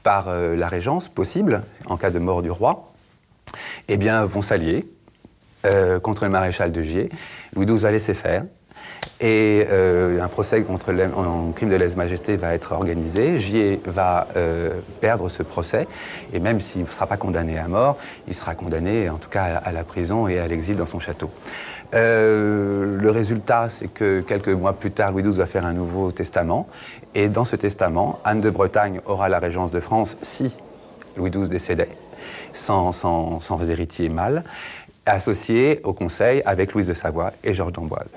par 0.02 0.28
euh, 0.28 0.56
la 0.56 0.68
régence 0.68 1.08
possible 1.08 1.62
en 1.86 1.96
cas 1.96 2.10
de 2.10 2.18
mort 2.18 2.42
du 2.42 2.50
roi, 2.50 2.92
eh 3.88 3.96
bien, 3.96 4.24
vont 4.24 4.42
s'allier 4.42 4.86
euh, 5.64 6.00
contre 6.00 6.24
le 6.24 6.30
maréchal 6.30 6.72
de 6.72 6.82
Gier. 6.82 7.08
Louis 7.54 7.66
XII 7.66 7.78
va 7.78 7.90
laisser 7.92 8.14
faire. 8.14 8.44
Et 9.22 9.66
euh, 9.70 10.20
un 10.20 10.26
procès 10.26 10.62
contre 10.62 10.90
un 10.90 11.52
crime 11.52 11.68
de 11.68 11.76
lèse-majesté 11.76 12.36
va 12.36 12.54
être 12.54 12.72
organisé. 12.72 13.38
Gier 13.38 13.80
va 13.86 14.26
euh, 14.36 14.80
perdre 15.00 15.28
ce 15.28 15.44
procès. 15.44 15.86
Et 16.32 16.40
même 16.40 16.58
s'il 16.58 16.82
ne 16.82 16.86
sera 16.88 17.06
pas 17.06 17.16
condamné 17.16 17.56
à 17.56 17.68
mort, 17.68 17.98
il 18.26 18.34
sera 18.34 18.56
condamné 18.56 19.08
en 19.08 19.18
tout 19.18 19.28
cas 19.28 19.44
à, 19.44 19.70
la 19.70 19.84
prison 19.84 20.26
et 20.26 20.40
à 20.40 20.48
l'exil 20.48 20.74
dans 20.74 20.86
son 20.86 20.98
château. 20.98 21.30
Euh, 21.94 22.98
le 22.98 23.10
résultat, 23.12 23.68
c'est 23.68 23.86
que 23.86 24.22
quelques 24.22 24.48
mois 24.48 24.72
plus 24.72 24.90
tard, 24.90 25.12
Louis 25.12 25.22
XII 25.22 25.38
va 25.38 25.46
faire 25.46 25.66
un 25.66 25.72
nouveau 25.72 26.10
testament. 26.10 26.66
Et 27.14 27.28
dans 27.28 27.44
ce 27.44 27.54
testament, 27.54 28.18
Anne 28.24 28.40
de 28.40 28.50
Bretagne 28.50 29.00
aura 29.06 29.28
la 29.28 29.38
régence 29.38 29.70
de 29.70 29.78
France 29.78 30.18
si 30.22 30.56
Louis 31.16 31.30
XII 31.30 31.48
décédait, 31.48 31.90
sans 32.52 32.90
héritier 33.68 34.08
mâle, 34.08 34.42
associé 35.06 35.80
au 35.84 35.92
conseil 35.92 36.42
avec 36.44 36.72
Louise 36.72 36.88
de 36.88 36.94
Savoie 36.94 37.30
et 37.44 37.54
Georges 37.54 37.72
d'Amboise. 37.72 38.12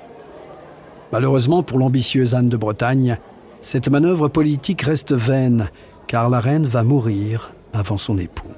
Malheureusement 1.11 1.63
pour 1.63 1.79
l'ambitieuse 1.79 2.33
Anne 2.33 2.49
de 2.49 2.57
Bretagne, 2.57 3.17
cette 3.61 3.89
manœuvre 3.89 4.27
politique 4.27 4.81
reste 4.81 5.11
vaine, 5.11 5.69
car 6.07 6.29
la 6.29 6.39
reine 6.39 6.65
va 6.65 6.83
mourir 6.83 7.51
avant 7.73 7.97
son 7.97 8.17
époux. 8.17 8.51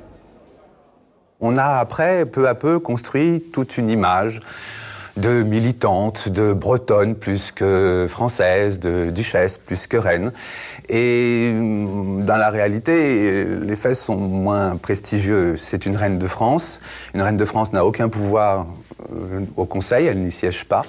On 1.39 1.55
a 1.57 1.65
après, 1.65 2.25
peu 2.25 2.47
à 2.47 2.55
peu, 2.55 2.79
construit 2.79 3.43
toute 3.53 3.77
une 3.77 3.89
image 3.89 4.39
de 5.17 5.43
militante, 5.43 6.29
de 6.29 6.53
bretonne 6.53 7.15
plus 7.15 7.51
que 7.51 8.05
française, 8.07 8.79
de 8.79 9.09
duchesse 9.09 9.57
plus 9.57 9.87
que 9.87 9.97
reine. 9.97 10.31
Et 10.89 11.51
mm, 11.53 12.25
dans 12.25 12.37
la 12.37 12.49
réalité, 12.49 13.45
les 13.45 13.75
faits 13.75 13.95
sont 13.95 14.15
moins 14.15 14.77
prestigieux. 14.77 15.55
C'est 15.57 15.85
une 15.85 15.97
reine 15.97 16.19
de 16.19 16.27
France. 16.27 16.81
Une 17.13 17.21
reine 17.21 17.37
de 17.37 17.45
France 17.45 17.73
n'a 17.73 17.85
aucun 17.85 18.09
pouvoir 18.09 18.67
euh, 19.11 19.41
au 19.55 19.65
Conseil, 19.65 20.05
elle 20.05 20.19
n'y 20.19 20.31
siège 20.31 20.65
pas. 20.65 20.83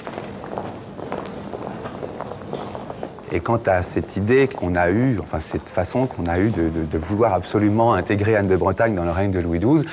Et 3.32 3.40
quant 3.40 3.60
à 3.66 3.82
cette 3.82 4.16
idée 4.16 4.48
qu'on 4.48 4.74
a 4.74 4.90
eue, 4.90 5.18
enfin 5.20 5.40
cette 5.40 5.68
façon 5.68 6.06
qu'on 6.06 6.26
a 6.26 6.38
eue 6.38 6.50
de, 6.50 6.98
vouloir 6.98 7.34
absolument 7.34 7.94
intégrer 7.94 8.36
Anne 8.36 8.46
de 8.46 8.56
Bretagne 8.56 8.94
dans 8.94 9.04
le 9.04 9.10
règne 9.10 9.30
de 9.30 9.40
Louis 9.40 9.58
XII, 9.58 9.84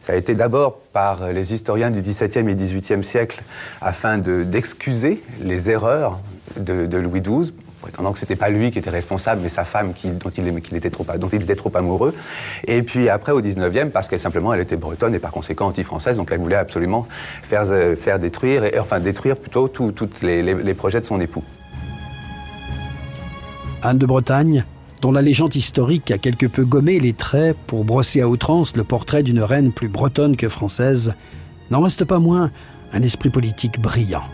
ça 0.00 0.12
a 0.12 0.16
été 0.16 0.34
d'abord 0.34 0.76
par 0.92 1.32
les 1.32 1.54
historiens 1.54 1.90
du 1.90 2.02
XVIIe 2.02 2.48
et 2.48 2.54
XVIIIe 2.54 3.02
siècle 3.02 3.42
afin 3.80 4.18
d'excuser 4.18 5.22
les 5.40 5.70
erreurs 5.70 6.20
de, 6.58 6.98
Louis 6.98 7.22
XII, 7.22 7.54
prétendant 7.80 8.12
que 8.12 8.18
c'était 8.18 8.36
pas 8.36 8.50
lui 8.50 8.70
qui 8.70 8.78
était 8.78 8.90
responsable, 8.90 9.40
mais 9.42 9.48
sa 9.48 9.64
femme 9.64 9.94
dont, 10.04 10.30
il, 10.36 10.76
était 10.76 10.90
trop, 10.90 11.72
amoureux. 11.74 12.14
Et 12.66 12.82
puis 12.82 13.08
après, 13.08 13.32
au 13.32 13.40
19e, 13.40 13.90
parce 13.90 14.08
qu'elle 14.08 14.20
simplement, 14.20 14.52
elle 14.52 14.60
était 14.60 14.76
bretonne 14.76 15.14
et 15.14 15.18
par 15.18 15.30
conséquent 15.30 15.68
anti-française, 15.68 16.18
donc 16.18 16.28
elle 16.30 16.38
voulait 16.38 16.56
absolument 16.56 17.06
faire, 17.10 17.64
euh, 17.70 18.18
détruire, 18.18 18.64
et, 18.64 18.78
enfin 18.78 19.00
détruire 19.00 19.36
plutôt 19.38 19.68
tous 19.68 19.94
les 20.22 20.74
projets 20.74 21.00
de 21.00 21.06
son 21.06 21.18
époux. 21.18 21.44
Anne 23.84 23.98
de 23.98 24.06
Bretagne, 24.06 24.64
dont 25.02 25.12
la 25.12 25.20
légende 25.20 25.54
historique 25.54 26.10
a 26.10 26.16
quelque 26.16 26.46
peu 26.46 26.64
gommé 26.64 26.98
les 26.98 27.12
traits 27.12 27.54
pour 27.66 27.84
brosser 27.84 28.22
à 28.22 28.28
outrance 28.28 28.76
le 28.76 28.84
portrait 28.84 29.22
d'une 29.22 29.42
reine 29.42 29.72
plus 29.72 29.88
bretonne 29.88 30.36
que 30.36 30.48
française, 30.48 31.14
n'en 31.70 31.82
reste 31.82 32.06
pas 32.06 32.18
moins 32.18 32.50
un 32.92 33.02
esprit 33.02 33.28
politique 33.28 33.78
brillant. 33.80 34.24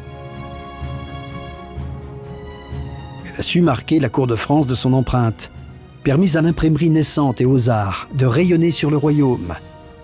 Elle 3.26 3.40
a 3.40 3.42
su 3.42 3.60
marquer 3.60 3.98
la 3.98 4.08
cour 4.08 4.28
de 4.28 4.36
France 4.36 4.68
de 4.68 4.76
son 4.76 4.92
empreinte, 4.92 5.50
permis 6.04 6.36
à 6.36 6.42
l'imprimerie 6.42 6.90
naissante 6.90 7.40
et 7.40 7.46
aux 7.46 7.68
arts 7.68 8.08
de 8.14 8.26
rayonner 8.26 8.70
sur 8.70 8.90
le 8.90 8.96
royaume, 8.96 9.54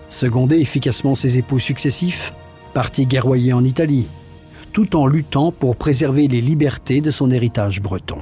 secondé 0.09 0.57
efficacement 0.57 1.15
ses 1.15 1.37
époux 1.37 1.59
successifs, 1.59 2.33
parti 2.73 3.05
guerroyer 3.05 3.53
en 3.53 3.63
Italie, 3.63 4.07
tout 4.73 4.97
en 4.97 5.07
luttant 5.07 5.53
pour 5.53 5.77
préserver 5.77 6.27
les 6.27 6.41
libertés 6.41 6.99
de 6.99 7.11
son 7.11 7.31
héritage 7.31 7.81
breton. 7.81 8.19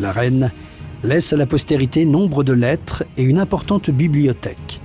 La 0.00 0.12
reine 0.12 0.50
laisse 1.04 1.34
à 1.34 1.36
la 1.36 1.44
postérité 1.44 2.06
nombre 2.06 2.42
de 2.42 2.54
lettres 2.54 3.04
et 3.18 3.22
une 3.22 3.38
importante 3.38 3.90
bibliothèque. 3.90 4.80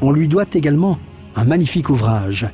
On 0.00 0.10
lui 0.10 0.26
doit 0.26 0.46
également 0.52 0.98
un 1.36 1.44
magnifique 1.44 1.90
ouvrage, 1.90 2.48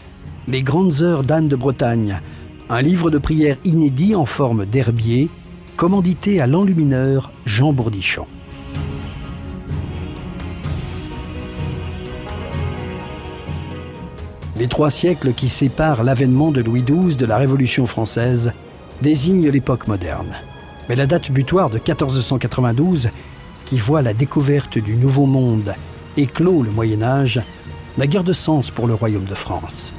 Les 0.49 0.63
Grandes 0.63 1.01
Heures 1.01 1.25
d'Anne 1.25 1.49
de 1.49 1.57
Bretagne, 1.57 2.21
un 2.69 2.83
livre 2.83 3.11
de 3.11 3.17
prières 3.17 3.57
inédit 3.65 4.15
en 4.15 4.27
forme 4.27 4.67
d'herbier, 4.67 5.31
commandité 5.77 6.43
à 6.43 6.47
l'enlumineur 6.47 7.33
Jean 7.47 7.73
Bourdichon. 7.73 8.27
Les 14.59 14.69
trois 14.69 14.91
siècles 14.91 15.33
qui 15.33 15.49
séparent 15.49 16.05
l'avènement 16.05 16.51
de 16.51 16.61
Louis 16.61 16.83
XII 16.83 17.17
de 17.17 17.27
la 17.27 17.39
Révolution 17.39 17.87
française 17.87 18.53
désignent 19.01 19.49
l'époque 19.49 19.87
moderne. 19.87 20.35
Mais 20.89 20.97
la 20.97 21.07
date 21.07 21.31
butoir 21.31 21.71
de 21.71 21.77
1492, 21.77 23.11
qui 23.65 23.77
voit 23.77 24.03
la 24.03 24.15
découverte 24.15 24.79
du 24.79 24.95
Nouveau 24.95 25.27
Monde 25.27 25.75
et 26.17 26.27
clôt 26.27 26.63
le 26.63 26.71
Moyen 26.71 27.03
Âge, 27.03 27.41
n'a 27.99 28.07
guère 28.07 28.25
de 28.25 28.33
sens 28.33 28.71
pour 28.71 28.87
le 28.87 28.95
Royaume 28.95 29.25
de 29.25 29.35
France. 29.35 29.93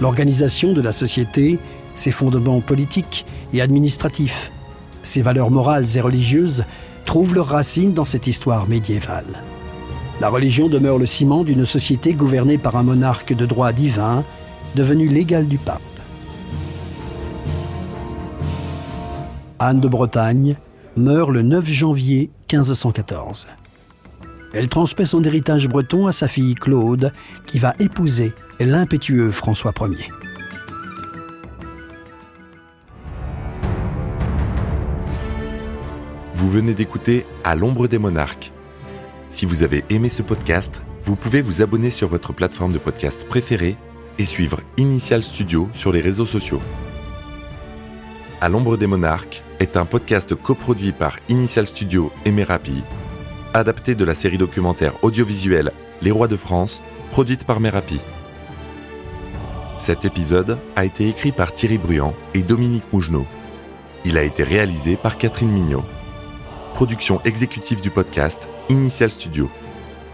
L'organisation 0.00 0.72
de 0.72 0.82
la 0.82 0.92
société, 0.92 1.58
ses 1.94 2.10
fondements 2.10 2.60
politiques 2.60 3.24
et 3.52 3.62
administratifs, 3.62 4.52
ses 5.02 5.22
valeurs 5.22 5.50
morales 5.50 5.86
et 5.96 6.00
religieuses 6.00 6.64
trouvent 7.04 7.34
leurs 7.34 7.48
racines 7.48 7.94
dans 7.94 8.04
cette 8.04 8.26
histoire 8.26 8.68
médiévale. 8.68 9.42
La 10.20 10.28
religion 10.28 10.68
demeure 10.68 10.98
le 10.98 11.06
ciment 11.06 11.44
d'une 11.44 11.64
société 11.64 12.12
gouvernée 12.12 12.58
par 12.58 12.76
un 12.76 12.82
monarque 12.82 13.32
de 13.32 13.46
droit 13.46 13.72
divin, 13.72 14.24
devenu 14.74 15.08
l'égal 15.08 15.46
du 15.46 15.58
pape. 15.58 15.80
Anne 19.58 19.80
de 19.80 19.88
Bretagne 19.88 20.56
meurt 20.96 21.30
le 21.30 21.42
9 21.42 21.66
janvier 21.66 22.30
1514. 22.52 23.48
Elle 24.54 24.68
transmet 24.68 25.04
son 25.04 25.22
héritage 25.24 25.68
breton 25.68 26.06
à 26.06 26.12
sa 26.12 26.28
fille 26.28 26.54
Claude, 26.54 27.12
qui 27.46 27.58
va 27.58 27.74
épouser 27.78 28.32
l'impétueux 28.60 29.30
François 29.30 29.72
Ier. 29.80 30.10
Vous 36.34 36.50
venez 36.50 36.74
d'écouter 36.74 37.26
À 37.42 37.56
l'ombre 37.56 37.88
des 37.88 37.98
monarques. 37.98 38.52
Si 39.28 39.44
vous 39.44 39.62
avez 39.62 39.84
aimé 39.90 40.08
ce 40.08 40.22
podcast, 40.22 40.82
vous 41.02 41.16
pouvez 41.16 41.42
vous 41.42 41.62
abonner 41.62 41.90
sur 41.90 42.08
votre 42.08 42.32
plateforme 42.32 42.72
de 42.72 42.78
podcast 42.78 43.26
préférée 43.28 43.76
et 44.18 44.24
suivre 44.24 44.60
Initial 44.76 45.22
Studio 45.22 45.68
sur 45.74 45.92
les 45.92 46.00
réseaux 46.00 46.26
sociaux. 46.26 46.60
À 48.40 48.48
l'ombre 48.48 48.76
des 48.76 48.86
monarques 48.86 49.42
est 49.58 49.76
un 49.76 49.84
podcast 49.84 50.32
coproduit 50.36 50.92
par 50.92 51.18
Initial 51.28 51.66
Studio 51.66 52.12
et 52.24 52.30
Merapi, 52.30 52.84
adapté 53.52 53.96
de 53.96 54.04
la 54.04 54.14
série 54.14 54.38
documentaire 54.38 54.92
audiovisuelle 55.02 55.72
Les 56.02 56.12
Rois 56.12 56.28
de 56.28 56.36
France, 56.36 56.84
produite 57.10 57.42
par 57.42 57.58
Merapi. 57.58 57.98
Cet 59.80 60.04
épisode 60.04 60.56
a 60.76 60.84
été 60.84 61.08
écrit 61.08 61.32
par 61.32 61.52
Thierry 61.52 61.78
Bruand 61.78 62.14
et 62.32 62.42
Dominique 62.42 62.92
Mougenot. 62.92 63.26
Il 64.04 64.16
a 64.16 64.22
été 64.22 64.44
réalisé 64.44 64.94
par 64.94 65.18
Catherine 65.18 65.50
Mignot. 65.50 65.84
Production 66.74 67.20
exécutive 67.24 67.80
du 67.80 67.90
podcast 67.90 68.46
Initial 68.68 69.10
Studio. 69.10 69.50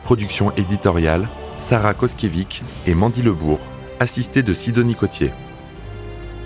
Production 0.02 0.50
éditoriale 0.56 1.28
Sarah 1.58 1.92
Koskiewicz 1.92 2.62
et 2.87 2.94
Mandy 2.94 3.20
Lebourg, 3.20 3.60
assistée 4.00 4.42
de 4.42 4.54
Sidonie 4.54 4.94
Cotier. 4.94 5.30